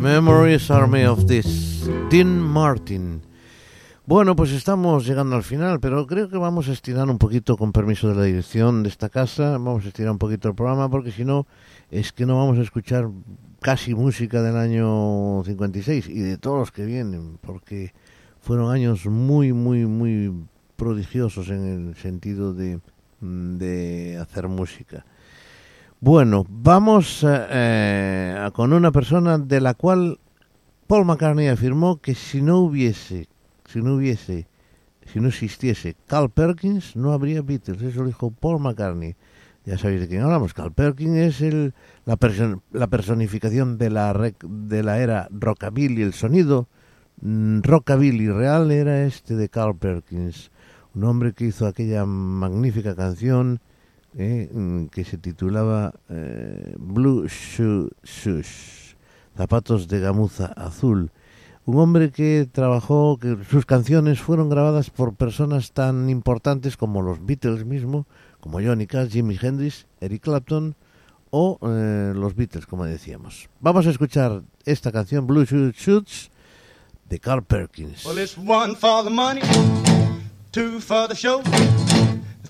Memories 0.01 0.71
are 0.71 0.87
made 0.87 1.07
of 1.07 1.29
this. 1.29 1.87
Dean 2.11 2.41
Martin. 2.41 3.23
Bueno, 4.13 4.37
pues 4.37 4.53
estamos 4.53 5.07
llegando 5.07 5.37
al 5.37 5.43
final, 5.43 5.81
pero 5.81 6.07
creo 6.07 6.29
que 6.29 6.37
vamos 6.37 6.69
a 6.69 6.73
estirar 6.73 7.09
un 7.09 7.17
poquito, 7.17 7.57
con 7.57 7.73
permiso 7.73 8.11
de 8.11 8.15
la 8.15 8.25
dirección 8.25 8.83
de 8.83 8.91
esta 8.91 9.09
casa, 9.09 9.53
vamos 9.53 9.87
a 9.87 9.89
estirar 9.89 10.13
un 10.13 10.19
poquito 10.19 10.51
el 10.51 10.55
programa, 10.55 10.91
porque 10.91 11.11
si 11.11 11.25
no, 11.25 11.47
es 11.91 12.13
que 12.13 12.27
no 12.27 12.37
vamos 12.37 12.59
a 12.59 12.61
escuchar 12.61 13.09
casi 13.63 13.95
música 13.95 14.43
del 14.43 14.59
año 14.59 15.43
56 15.45 16.11
y 16.11 16.21
de 16.21 16.37
todos 16.37 16.59
los 16.59 16.73
que 16.73 16.85
vienen, 16.85 17.39
porque 17.41 17.95
fueron 18.43 18.71
años 18.71 19.07
muy, 19.07 19.55
muy, 19.55 19.87
muy 19.87 20.31
prodigiosos 20.77 21.49
en 21.49 21.89
el 21.89 21.97
sentido 21.97 22.53
de, 22.53 22.81
de 23.23 24.19
hacer 24.19 24.47
música. 24.47 25.07
Bueno, 26.01 26.45
vamos 26.51 27.25
eh, 27.25 27.47
eh, 27.49 28.51
con 28.53 28.75
una 28.75 28.93
persona 28.93 29.39
de 29.39 29.63
la 29.63 29.73
cual 29.73 30.19
Paul 30.87 31.07
McCartney 31.07 31.49
afirmó 31.49 31.97
que 31.97 32.15
si 32.15 32.43
no 32.43 32.59
hubiese, 32.59 33.32
si 33.73 33.81
no 33.83 33.95
hubiese, 33.95 34.47
si 35.07 35.21
no 35.21 35.29
existiese 35.29 35.97
Carl 36.07 36.31
Perkins, 36.31 36.95
no 36.97 37.13
habría 37.13 37.43
Beatles. 37.43 37.83
Eso 37.83 38.01
lo 38.01 38.07
dijo 38.07 38.31
Paul 38.31 38.61
McCartney. 38.61 39.17
Ya 39.65 39.79
sabéis 39.79 40.01
de 40.01 40.09
quién 40.09 40.23
hablamos. 40.23 40.55
Carl 40.55 40.73
Perkins 40.73 41.17
es 41.17 41.41
el, 41.41 41.73
la, 42.05 42.19
la 42.73 42.87
personificación 42.89 43.79
de 43.79 43.91
la, 43.91 44.13
rec- 44.13 44.45
de 44.49 44.83
la 44.83 45.01
era 45.01 45.29
rockabilly, 45.31 46.03
el 46.03 46.13
sonido 46.13 46.67
mm, 47.21 47.61
rockabilly 47.63 48.29
real 48.29 48.71
era 48.73 49.05
este 49.05 49.37
de 49.37 49.49
Carl 49.49 49.77
Perkins, 49.77 50.51
un 50.95 51.05
hombre 51.05 51.33
que 51.33 51.45
hizo 51.47 51.67
aquella 51.67 52.05
magnífica 52.05 52.97
canción 52.97 53.61
eh, 54.19 54.51
mm, 54.53 54.87
que 54.87 55.05
se 55.05 55.17
titulaba 55.17 55.95
eh, 56.09 56.75
Blue 56.79 57.29
Shoe 57.29 57.89
Shoes, 58.03 58.97
zapatos 59.37 59.87
de 59.87 60.01
gamuza 60.01 60.47
azul. 60.47 61.13
Un 61.65 61.79
hombre 61.79 62.11
que 62.11 62.49
trabajó, 62.51 63.19
que 63.21 63.37
sus 63.49 63.67
canciones 63.67 64.21
fueron 64.21 64.49
grabadas 64.49 64.91
por 64.91 65.15
personas 65.15 65.73
tan 65.73 66.11
importantes 66.11 66.77
como 66.77 67.03
los 67.03 67.25
Beatles 67.25 67.65
mismo, 67.65 68.07
como 68.41 68.61
Johnny 68.61 68.89
Cash, 68.89 69.13
Jimi 69.13 69.39
Hendrix, 69.41 69.87
Eric 70.01 70.23
Clapton 70.23 70.75
o 71.31 71.59
eh, 71.63 72.13
los 72.17 72.35
Beatles, 72.35 72.67
como 72.67 72.85
decíamos. 72.85 73.49
Vamos 73.61 73.87
a 73.87 73.91
escuchar 73.91 74.43
esta 74.65 74.91
canción, 74.91 75.27
Blue 75.27 75.45
Shoe 75.45 75.73
Shoes, 75.73 76.31
de 77.09 77.21
Carl 77.21 77.45
Perkins. 77.45 78.05
Well, 78.05 78.19
it's 78.19 78.37
one 78.37 78.75
for 78.75 79.05
the 79.05 79.11
money, 79.11 79.43
two 80.51 80.81
for 80.81 81.07
the 81.07 81.15
show, 81.15 81.43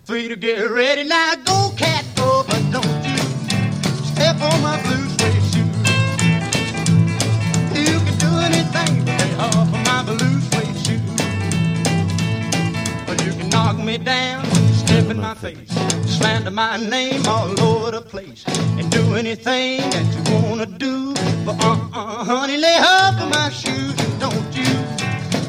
three 0.07 0.29
to 0.29 0.37
get 0.37 0.71
ready. 0.71 1.05
Now 1.05 1.35
go, 1.45 1.75
cat, 1.77 2.05
but 2.17 2.63
don't 2.71 3.05
you 3.05 3.19
step 4.05 4.41
on 4.41 4.63
my 4.63 4.81
blue 4.83 5.02
me 13.93 13.99
down, 13.99 14.43
step 14.73 15.11
in 15.11 15.19
my 15.19 15.35
face, 15.35 15.69
slander 16.07 16.51
my 16.51 16.79
name 16.79 17.23
all 17.27 17.49
over 17.61 17.91
the 17.91 18.01
place, 18.01 18.43
and 18.79 18.91
do 18.91 19.15
anything 19.15 19.81
that 19.91 20.07
you 20.15 20.23
wanna 20.35 20.65
do. 20.65 21.13
But 21.45 21.63
uh-uh, 21.63 22.25
honey, 22.25 22.57
lay 22.57 22.79
off 22.79 23.21
of 23.21 23.29
my 23.29 23.51
shoes, 23.51 23.95
and 24.05 24.15
don't 24.19 24.51
you 24.57 24.71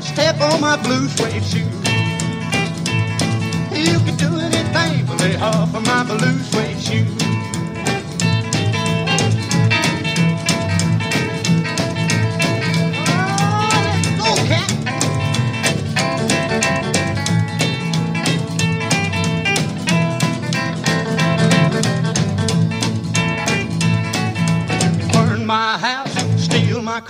step 0.01 0.41
on 0.41 0.59
my 0.59 0.75
blue 0.83 1.07
suede 1.07 1.45
shoes. 1.51 1.83
You 3.87 3.97
can 4.05 4.15
do 4.17 4.31
anything 4.49 5.05
but 5.05 5.21
lay 5.21 5.37
off 5.37 5.73
of 5.73 5.85
my 5.85 6.03
blue 6.03 6.37
suede 6.49 6.81
shoe. 6.81 7.32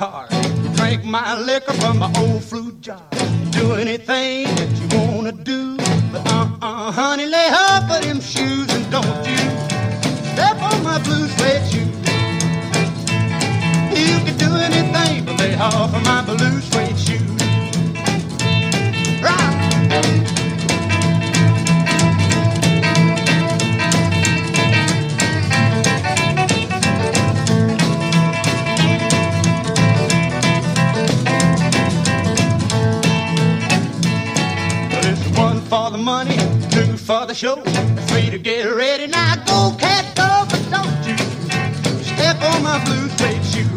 Car, 0.04 0.28
drink 0.76 1.04
my 1.06 1.40
liquor 1.40 1.74
from 1.74 2.00
my 2.00 2.12
old 2.18 2.44
fruit 2.44 2.82
jar. 2.82 3.02
Do 3.52 3.74
anything 3.74 4.44
that 4.56 4.70
you 4.82 4.83
the 37.34 37.40
show, 37.40 37.56
three 38.08 38.30
to 38.30 38.38
get 38.38 38.66
ready. 38.76 39.08
Now 39.08 39.36
go, 39.46 39.76
cat, 39.78 40.06
go, 40.16 40.46
but 40.50 40.62
don't 40.70 41.02
you 41.08 41.18
step 42.04 42.38
on 42.42 42.64
my 42.64 42.78
blue 42.86 43.10
suede 43.18 43.44
shoe. 43.52 43.70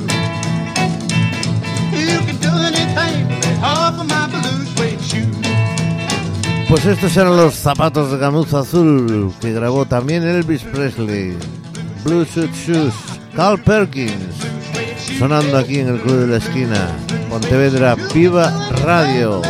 You 1.97 2.19
can 2.27 2.37
do 2.41 2.53
anything 2.71 3.29
but 3.29 3.45
lay 3.45 3.57
off 3.63 3.99
of 3.99 4.09
my 4.09 4.27
blue 4.29 4.65
suede 4.75 5.01
shoe. 5.01 5.27
Pues 6.69 6.85
estos 6.85 7.17
eran 7.17 7.37
los 7.37 7.55
zapatos 7.55 8.11
de 8.11 8.19
gamuza 8.19 8.61
azul 8.61 9.33
que 9.41 9.53
grabó 9.53 9.87
también 9.87 10.27
Elvis 10.27 10.63
Presley. 10.63 11.37
Blue 12.05 12.25
Suit 12.25 12.53
Shoes, 12.53 12.95
Carl 13.35 13.61
Perkins, 13.63 14.37
sonando 15.19 15.59
aquí 15.59 15.81
en 15.81 15.89
el 15.89 16.01
Club 16.01 16.21
de 16.21 16.27
la 16.27 16.37
Esquina. 16.37 16.89
Pontevedra 17.31 17.97
Viva 18.15 18.53
Radio. 18.85 19.43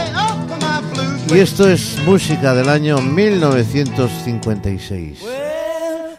Y 1.29 1.41
esto 1.41 1.69
es 1.69 1.99
música 2.07 2.55
del 2.55 2.69
año 2.69 3.01
1956. 3.01 5.19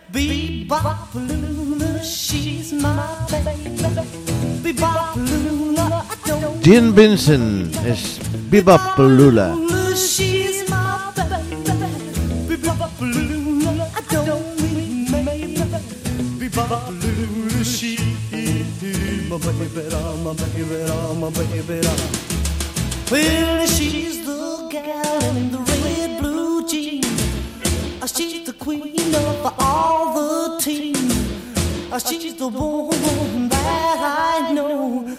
Bebop-a-lula, 0.09 2.03
she's 2.03 2.73
my 2.73 2.89
baby. 3.29 3.51
Bebop-a-lula, 4.61 6.03
I 6.09 6.15
don't 6.27 6.61
Dean 6.61 6.93
Vincent 6.93 7.73
es 7.85 8.19
Bebop 8.49 8.99
Lula. 8.99 9.55
my 19.29 19.37
baby. 19.53 19.83
My 20.23 20.33
baby, 20.33 20.83
my 21.19 21.29
baby. 21.29 21.81
Well, 23.09 23.67
she's 23.67 24.26
gal 24.85 25.35
in 25.37 25.51
the 25.51 25.59
red 25.59 26.19
blue 26.19 26.67
jeans. 26.67 27.05
Uh, 28.01 28.07
She's 28.07 28.45
the 28.45 28.53
queen 28.53 29.13
of 29.15 29.53
all 29.59 30.13
the 30.13 30.59
team. 30.61 30.95
Uh, 31.91 31.99
She's 31.99 32.35
the 32.35 32.47
woman 32.47 33.49
that 33.49 33.97
I 34.41 34.53
know. 34.53 35.17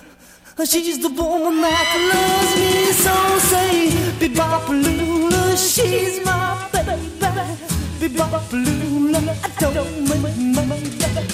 Uh, 0.59 0.65
She's 0.65 0.99
the 0.99 1.09
woman 1.09 1.61
that 1.63 1.89
loves 2.11 2.55
me 2.61 2.93
so. 2.93 3.15
Say, 3.51 3.91
Bebop-a-lula, 4.21 5.57
she's 5.57 6.25
my 6.25 6.69
baby. 6.73 6.97
Bebop-a-lula, 8.01 9.21
I 9.43 9.49
don't 9.61 10.09
mind 10.09 10.55
my 10.55 10.63
baby. 10.69 11.27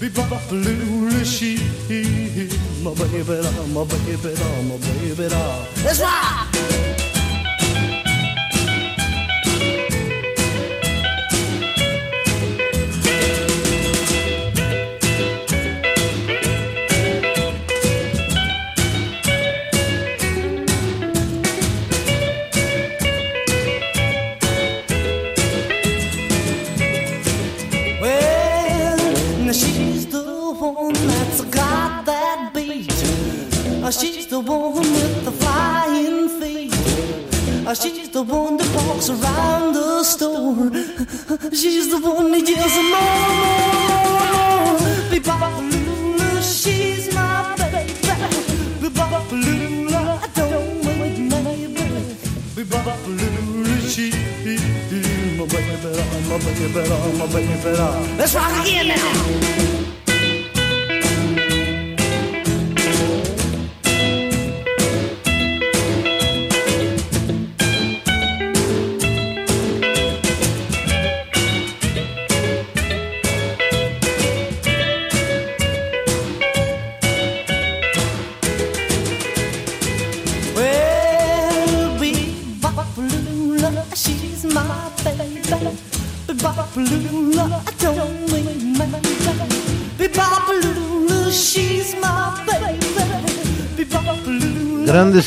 Bebop-a-lula, 0.00 1.24
she 1.24 1.56
my 2.82 2.90
baby, 2.94 3.22
my 3.72 3.84
baby, 3.84 4.34
my 4.68 4.76
baby. 4.76 5.28
Let's 5.84 6.00
rock! 6.00 6.48
She's 6.52 6.91
Let's 57.34 58.34
rock 58.34 58.60
again 58.60 58.88
now. 58.88 59.61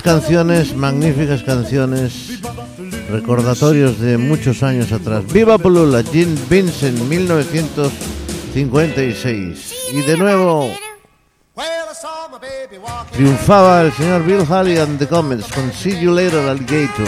canciones, 0.05 0.73
magníficas 0.75 1.41
canciones, 1.41 2.39
recordatorios 3.09 3.99
de 3.99 4.19
muchos 4.19 4.61
años 4.61 4.91
atrás. 4.91 5.23
Viva 5.33 5.57
Pulula, 5.57 6.03
Jim 6.03 6.37
Vincent, 6.47 6.99
1956. 6.99 9.73
Y 9.93 10.01
de 10.01 10.15
nuevo 10.15 10.69
triunfaba 13.11 13.81
el 13.81 13.91
señor 13.93 14.23
Bill 14.23 14.45
Haley 14.47 14.77
and 14.77 14.99
the 14.99 15.07
Comets 15.07 15.51
con 15.51 15.73
See 15.73 15.99
You 15.99 16.11
Later 16.11 16.49
Alligator. 16.49 17.07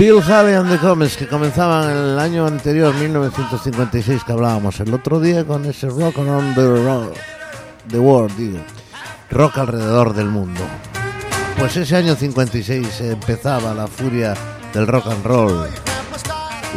Bill 0.00 0.22
Haley 0.22 0.54
and 0.54 0.70
the 0.70 0.78
Comets, 0.78 1.14
que 1.14 1.28
comenzaban 1.28 1.90
el 1.90 2.18
año 2.18 2.46
anterior, 2.46 2.94
1956, 2.94 4.24
que 4.24 4.32
hablábamos 4.32 4.80
el 4.80 4.94
otro 4.94 5.20
día 5.20 5.44
con 5.44 5.66
ese 5.66 5.90
rock 5.90 6.16
around 6.20 6.54
the, 6.54 7.12
the 7.90 7.98
world, 7.98 8.34
digo, 8.34 8.60
rock 9.30 9.58
alrededor 9.58 10.14
del 10.14 10.28
mundo. 10.28 10.62
Pues 11.58 11.76
ese 11.76 11.96
año 11.96 12.14
56 12.14 12.98
empezaba 13.02 13.74
la 13.74 13.86
furia 13.86 14.34
del 14.72 14.86
rock 14.86 15.08
and 15.08 15.22
roll, 15.22 15.68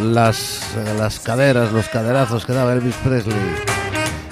las, 0.02 0.60
las 0.98 1.22
caderas, 1.22 1.72
los 1.72 1.88
caderazos 1.88 2.46
que 2.46 2.52
daba 2.52 2.74
Elvis 2.74 2.96
Presley, 3.06 3.56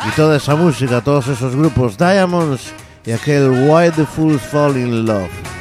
y 0.06 0.12
toda 0.18 0.36
esa 0.36 0.58
música, 0.58 1.00
todos 1.00 1.30
esos 1.30 1.56
grupos, 1.56 1.98
Diamonds 1.98 2.74
y 3.06 3.14
aquel 3.14 3.52
Why 3.52 3.90
the 3.92 4.06
Fools 4.06 4.42
Fall 4.42 4.76
in 4.76 5.06
Love. 5.06 5.61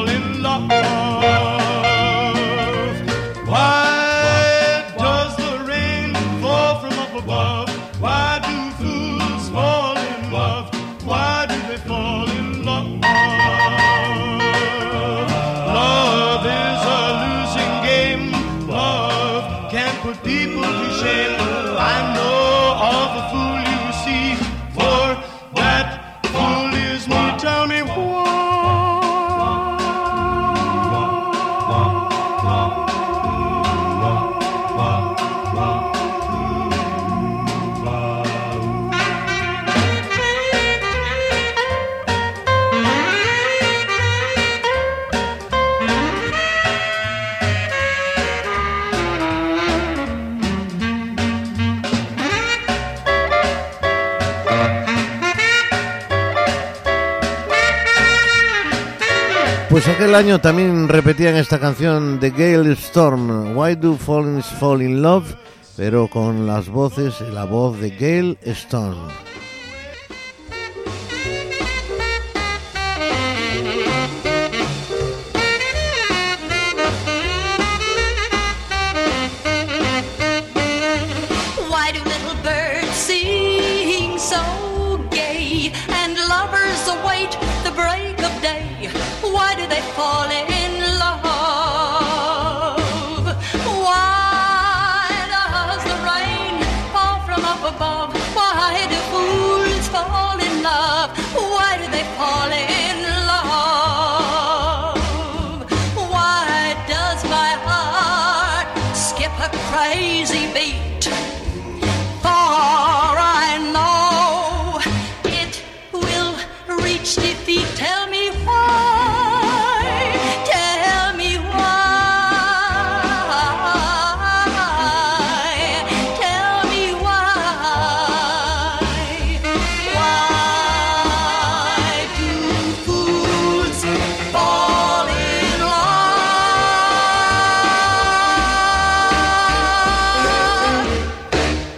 aquel 60.11 60.25
año 60.25 60.41
también 60.41 60.89
repetían 60.89 61.37
esta 61.37 61.57
canción 61.57 62.19
de 62.19 62.31
Gale 62.31 62.73
Storm, 62.73 63.55
Why 63.55 63.75
Do 63.75 63.95
Fallings 63.95 64.45
Fall 64.45 64.81
in 64.81 65.01
Love, 65.01 65.37
pero 65.77 66.09
con 66.09 66.45
las 66.45 66.67
voces, 66.67 67.21
la 67.33 67.45
voz 67.45 67.79
de 67.79 67.91
Gale 67.91 68.37
Storm. 68.43 69.30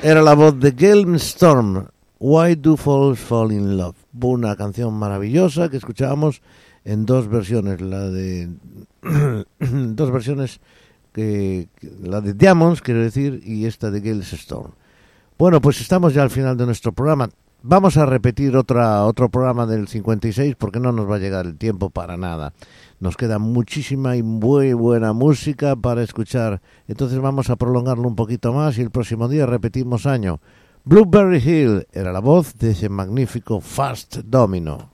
Era 0.04 0.22
la 0.22 0.34
voz 0.34 0.60
de 0.60 0.72
Gale 0.72 1.16
Storm, 1.16 1.88
Why 2.20 2.56
Do 2.56 2.76
Falls 2.76 3.22
Fall 3.22 3.54
in 3.54 3.78
Love. 3.78 3.96
Una 4.22 4.54
canción 4.58 4.94
maravillosa 4.96 5.70
que 5.70 5.78
escuchábamos 5.78 6.42
en 6.84 7.06
dos 7.06 7.30
versiones, 7.30 7.80
la 7.80 8.10
de 8.10 8.50
dos 9.60 10.12
versiones 10.12 10.60
que, 11.14 11.70
la 12.02 12.20
de 12.20 12.34
Diamonds, 12.34 12.82
quiero 12.82 13.00
decir, 13.00 13.42
y 13.46 13.66
esta 13.66 13.92
de 13.92 14.02
Gale 14.02 14.24
Storm. 14.24 14.74
Bueno, 15.38 15.62
pues 15.62 15.80
estamos 15.80 16.14
ya 16.14 16.24
al 16.24 16.32
final 16.32 16.58
de 16.58 16.66
nuestro 16.66 16.92
programa. 16.92 17.30
Vamos 17.66 17.96
a 17.96 18.06
repetir 18.06 18.58
otra 18.58 19.06
otro 19.06 19.30
programa 19.30 19.66
del 19.66 19.88
56 19.88 20.58
porque 20.58 20.82
no 20.82 20.92
nos 20.92 21.10
va 21.10 21.16
a 21.16 21.20
llegar 21.20 21.46
el 21.46 21.58
tiempo 21.58 21.90
para 21.90 22.18
nada. 22.18 22.52
Nos 23.00 23.16
queda 23.16 23.40
muchísima 23.40 24.18
y 24.18 24.22
muy 24.22 24.74
buena 24.74 25.14
música 25.14 25.78
para 25.78 26.04
escuchar. 26.04 26.62
Entonces 26.90 27.20
vamos 27.20 27.50
a 27.50 27.56
prolongarlo 27.56 28.06
un 28.06 28.18
poquito 28.18 28.52
más 28.52 28.78
y 28.78 28.82
el 28.82 28.92
próximo 28.92 29.30
día 29.30 29.46
repetimos 29.46 30.06
año. 30.06 30.42
Blueberry 30.84 31.38
Hill 31.38 31.88
era 31.94 32.12
la 32.12 32.20
voz 32.20 32.54
de 32.58 32.72
ese 32.72 32.90
magnífico 32.90 33.62
Fast 33.62 34.18
Domino. 34.18 34.93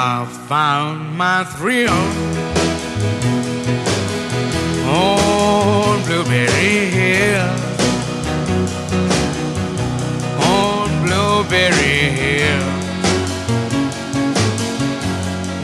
I 0.00 0.24
found 0.46 1.18
my 1.18 1.42
thrill 1.42 1.90
on 4.86 6.04
Blueberry 6.06 6.86
Hill. 6.98 7.50
On 10.40 10.88
Blueberry 11.02 11.98
Hill. 12.20 12.68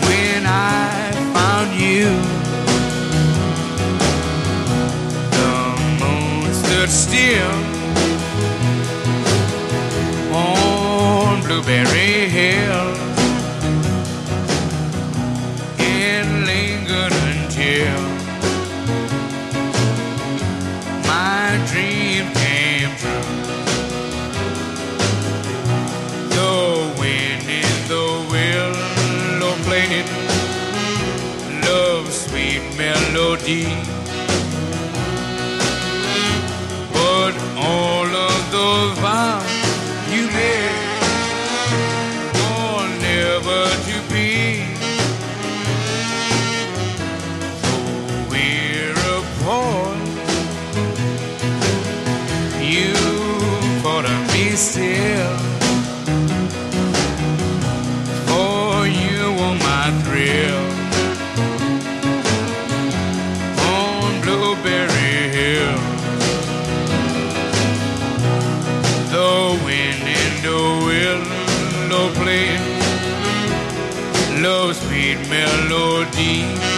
When 0.09 0.43
I 0.47 1.12
found 1.32 1.70
you, 1.80 2.11
the 5.39 5.55
moon 6.01 6.53
stood 6.53 6.91
still 6.91 7.55
on 10.35 11.41
Blueberry 11.45 12.28
Hill. 12.28 12.94
Melody. 75.45 76.74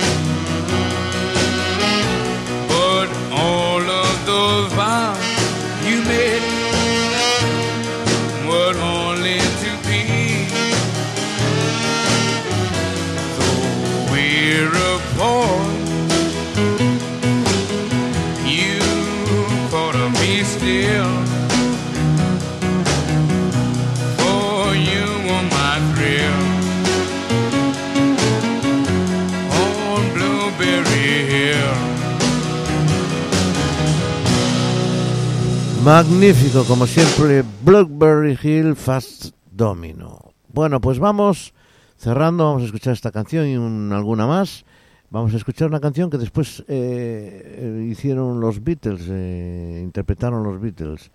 Magnífico, 35.86 36.64
como 36.64 36.84
siempre, 36.84 37.44
Blueberry 37.62 38.36
Hill 38.42 38.74
Fast 38.74 39.26
Domino. 39.52 40.32
Bueno, 40.52 40.80
pues 40.80 40.98
vamos 40.98 41.54
cerrando, 41.96 42.42
vamos 42.44 42.62
a 42.62 42.66
escuchar 42.66 42.92
esta 42.92 43.12
canción 43.12 43.46
y 43.46 43.56
un- 43.56 43.92
alguna 43.92 44.26
más. 44.26 44.64
Vamos 45.10 45.32
a 45.32 45.36
escuchar 45.36 45.68
una 45.68 45.78
canción 45.78 46.10
que 46.10 46.18
después 46.18 46.64
eh, 46.66 47.86
hicieron 47.88 48.40
los 48.40 48.64
Beatles, 48.64 49.02
eh, 49.08 49.80
interpretaron 49.80 50.42
los 50.42 50.60
Beatles, 50.60 51.12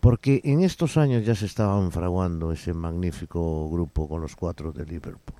porque 0.00 0.40
en 0.42 0.62
estos 0.64 0.96
años 0.96 1.26
ya 1.26 1.34
se 1.34 1.44
estaban 1.44 1.92
fraguando 1.92 2.50
ese 2.50 2.72
magnífico 2.72 3.68
grupo 3.68 4.08
con 4.08 4.22
los 4.22 4.34
cuatro 4.36 4.72
de 4.72 4.86
Liverpool. 4.86 5.36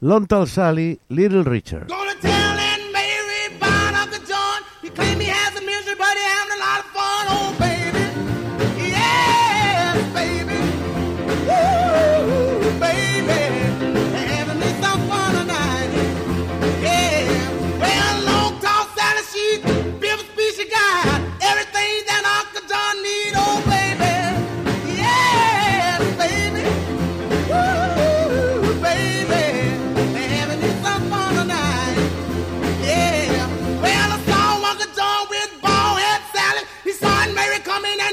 Long 0.00 0.26
Tall 0.26 0.46
Sally, 0.46 1.00
Little 1.08 1.42
Richard. 1.44 1.86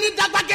ní 0.02 0.10
dàgbàjẹ́. 0.18 0.51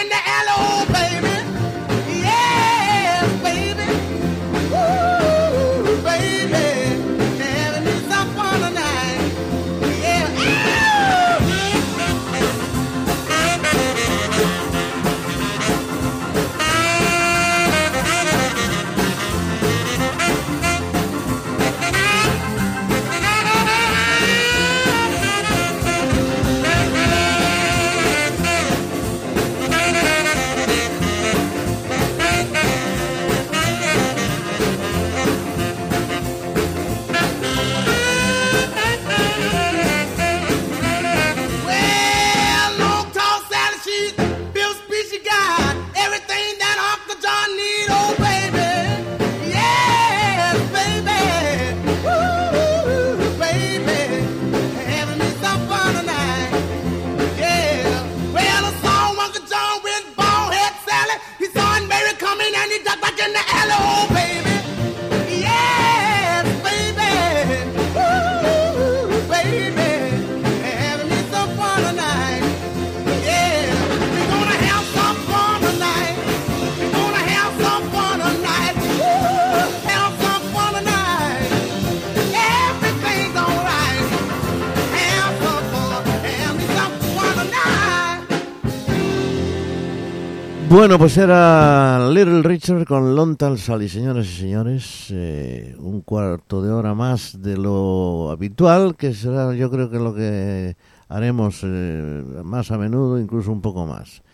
Pues 91.07 91.19
era 91.19 92.11
Little 92.11 92.43
Richard 92.43 92.85
con 92.85 93.15
Lontal 93.15 93.59
Sally, 93.61 93.89
señoras 93.89 94.27
y 94.27 94.39
señores. 94.41 95.07
eh, 95.11 95.77
un 95.79 96.01
cuarto 96.01 96.61
de 96.63 96.73
hora 96.73 96.95
más 96.95 97.41
de 97.41 97.57
lo 97.57 98.29
habitual, 98.33 98.97
que 98.97 99.15
será 99.15 99.55
yo 99.55 99.71
creo 99.71 99.89
que 99.89 99.99
lo 100.01 100.13
que 100.17 100.75
haremos 101.09 101.61
eh, 101.63 102.25
más 102.43 102.73
a 102.73 102.79
menudo, 102.79 103.21
incluso 103.21 103.53
un 103.53 103.61
poco 103.61 103.87
más. 103.87 104.25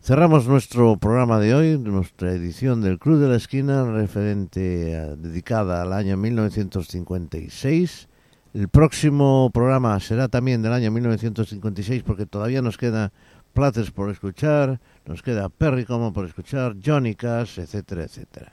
Cerramos 0.00 0.46
nuestro 0.46 0.96
programa 0.96 1.40
de 1.40 1.56
hoy, 1.56 1.76
nuestra 1.76 2.30
edición 2.30 2.82
del 2.82 3.00
Club 3.00 3.18
de 3.18 3.26
la 3.28 3.34
Esquina, 3.34 3.84
referente 3.84 4.96
a- 4.96 5.16
dedicada 5.16 5.82
al 5.82 5.92
año 5.92 6.16
1956. 6.16 8.08
El 8.54 8.68
próximo 8.68 9.50
programa 9.52 9.98
será 9.98 10.28
también 10.28 10.62
del 10.62 10.72
año 10.72 10.92
1956 10.92 12.04
porque 12.04 12.26
todavía 12.26 12.62
nos 12.62 12.78
queda 12.78 13.10
Platters 13.54 13.90
por 13.90 14.08
escuchar, 14.10 14.80
nos 15.06 15.22
queda 15.22 15.48
Perry 15.48 15.84
como 15.84 16.12
por 16.12 16.26
escuchar, 16.26 16.76
Johnny 16.84 17.14
Cash, 17.14 17.58
etcétera, 17.58 18.04
etcétera. 18.04 18.52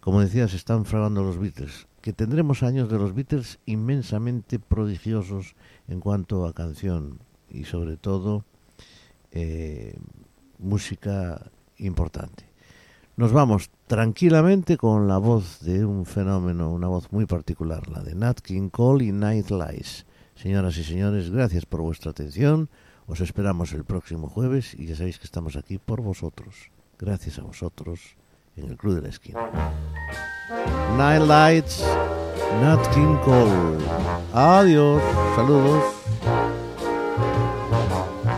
Como 0.00 0.20
decía, 0.20 0.48
se 0.48 0.56
están 0.56 0.84
fragando 0.84 1.22
los 1.22 1.38
Beatles, 1.38 1.86
que 2.00 2.12
tendremos 2.12 2.62
años 2.62 2.88
de 2.88 2.98
los 2.98 3.14
Beatles 3.14 3.58
inmensamente 3.66 4.58
prodigiosos 4.58 5.54
en 5.88 6.00
cuanto 6.00 6.46
a 6.46 6.54
canción 6.54 7.18
y 7.50 7.64
sobre 7.64 7.96
todo 7.96 8.44
eh, 9.32 9.98
música 10.58 11.50
importante. 11.78 12.48
Nos 13.16 13.32
vamos 13.32 13.70
tranquilamente 13.88 14.76
con 14.76 15.08
la 15.08 15.18
voz 15.18 15.60
de 15.60 15.84
un 15.84 16.06
fenómeno, 16.06 16.70
una 16.70 16.86
voz 16.86 17.10
muy 17.10 17.26
particular, 17.26 17.88
la 17.88 18.00
de 18.00 18.14
Nat 18.14 18.40
King 18.40 18.68
Cole 18.68 19.06
y 19.06 19.12
Night 19.12 19.50
Lies. 19.50 20.06
Señoras 20.36 20.76
y 20.78 20.84
señores, 20.84 21.30
gracias 21.30 21.66
por 21.66 21.80
vuestra 21.80 22.12
atención. 22.12 22.70
Os 23.08 23.20
esperamos 23.20 23.72
el 23.72 23.84
próximo 23.84 24.28
jueves 24.28 24.74
y 24.74 24.84
ya 24.86 24.94
sabéis 24.94 25.18
que 25.18 25.24
estamos 25.24 25.56
aquí 25.56 25.78
por 25.78 26.02
vosotros. 26.02 26.70
Gracias 26.98 27.38
a 27.38 27.42
vosotros 27.42 28.16
en 28.54 28.68
el 28.68 28.76
Club 28.76 28.96
de 28.96 29.02
la 29.02 29.08
Esquina. 29.08 29.50
Night 30.98 31.22
Lights, 31.22 31.82
Nat 32.60 32.86
King 32.92 33.16
Cole. 33.24 33.78
Adiós, 34.34 35.02
saludos. 35.34 35.84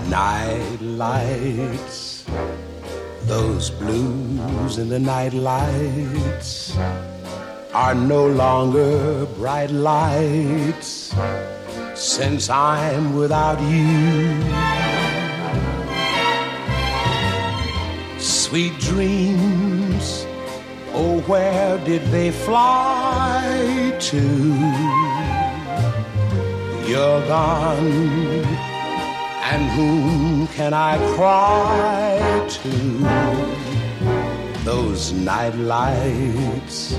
Night 0.08 0.80
lights, 0.80 2.24
those 3.26 3.70
blues 3.70 4.78
in 4.78 4.88
the 4.88 5.00
night 5.00 5.34
lights 5.34 6.76
are 7.74 7.94
no 7.94 8.28
longer 8.28 9.26
bright 9.36 9.70
lights 9.70 11.12
since 11.94 12.48
I'm 12.50 13.14
without 13.14 13.60
you. 13.60 14.40
Sweet 18.18 18.78
dreams, 18.80 20.26
oh, 20.92 21.22
where 21.26 21.78
did 21.84 22.02
they 22.10 22.30
fly 22.30 23.96
to? 24.00 24.22
You're 26.88 27.26
gone 27.28 28.70
and 29.50 29.62
whom 29.70 30.46
can 30.48 30.72
I 30.72 30.96
cry 31.16 32.46
to? 32.56 32.70
Those 34.64 35.12
night 35.12 35.54
lights 35.56 36.96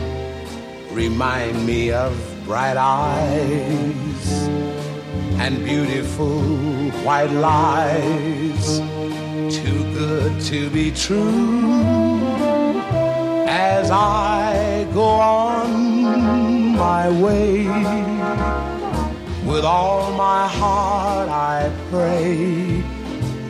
remind 0.91 1.65
me 1.65 1.91
of 1.91 2.13
bright 2.45 2.77
eyes 2.77 3.90
and 5.43 5.65
beautiful 5.65 6.39
white 7.03 7.31
lies, 7.31 8.77
too 9.49 9.83
good 9.97 10.39
to 10.39 10.69
be 10.69 10.91
true. 10.91 12.21
As 13.47 13.89
I 13.89 14.87
go 14.93 15.03
on 15.03 16.75
my 16.75 17.09
way, 17.09 17.65
with 19.43 19.65
all 19.65 20.11
my 20.11 20.47
heart 20.47 21.29
I 21.29 21.71
pray 21.89 22.83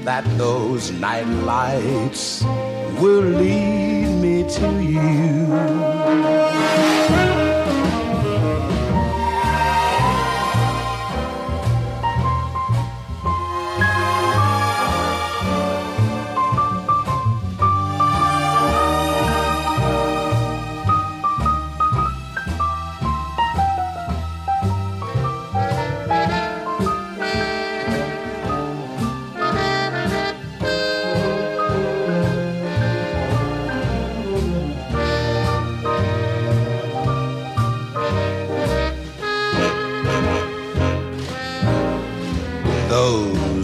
that 0.06 0.24
those 0.38 0.92
night 0.92 1.28
lights 1.44 2.42
will 3.02 3.28
lead 3.44 4.08
me 4.26 4.50
to 4.50 4.82
you. 4.82 7.01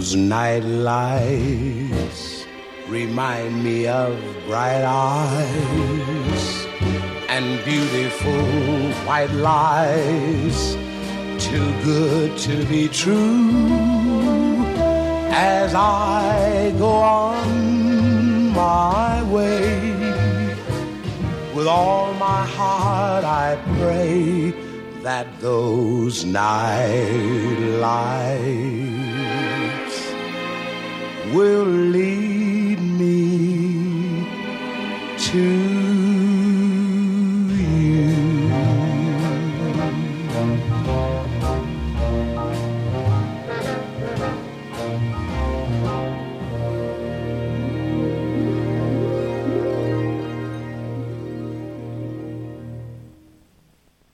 Those 0.08 0.16
night 0.16 0.64
lights 0.64 2.46
remind 2.88 3.62
me 3.62 3.86
of 3.86 4.18
bright 4.46 4.82
eyes 4.82 6.66
and 7.28 7.62
beautiful 7.62 8.46
white 9.06 9.30
lies, 9.32 10.76
too 11.38 11.70
good 11.84 12.38
to 12.38 12.64
be 12.64 12.88
true. 12.88 14.64
As 15.28 15.74
I 15.74 16.74
go 16.78 16.88
on 16.88 18.54
my 18.54 19.22
way, 19.24 19.90
with 21.54 21.66
all 21.66 22.14
my 22.14 22.46
heart 22.46 23.24
I 23.24 23.58
pray 23.76 24.54
that 25.02 25.26
those 25.42 26.24
night 26.24 27.58
lights 27.78 28.87
will 31.32 31.64
leave. 31.64 32.27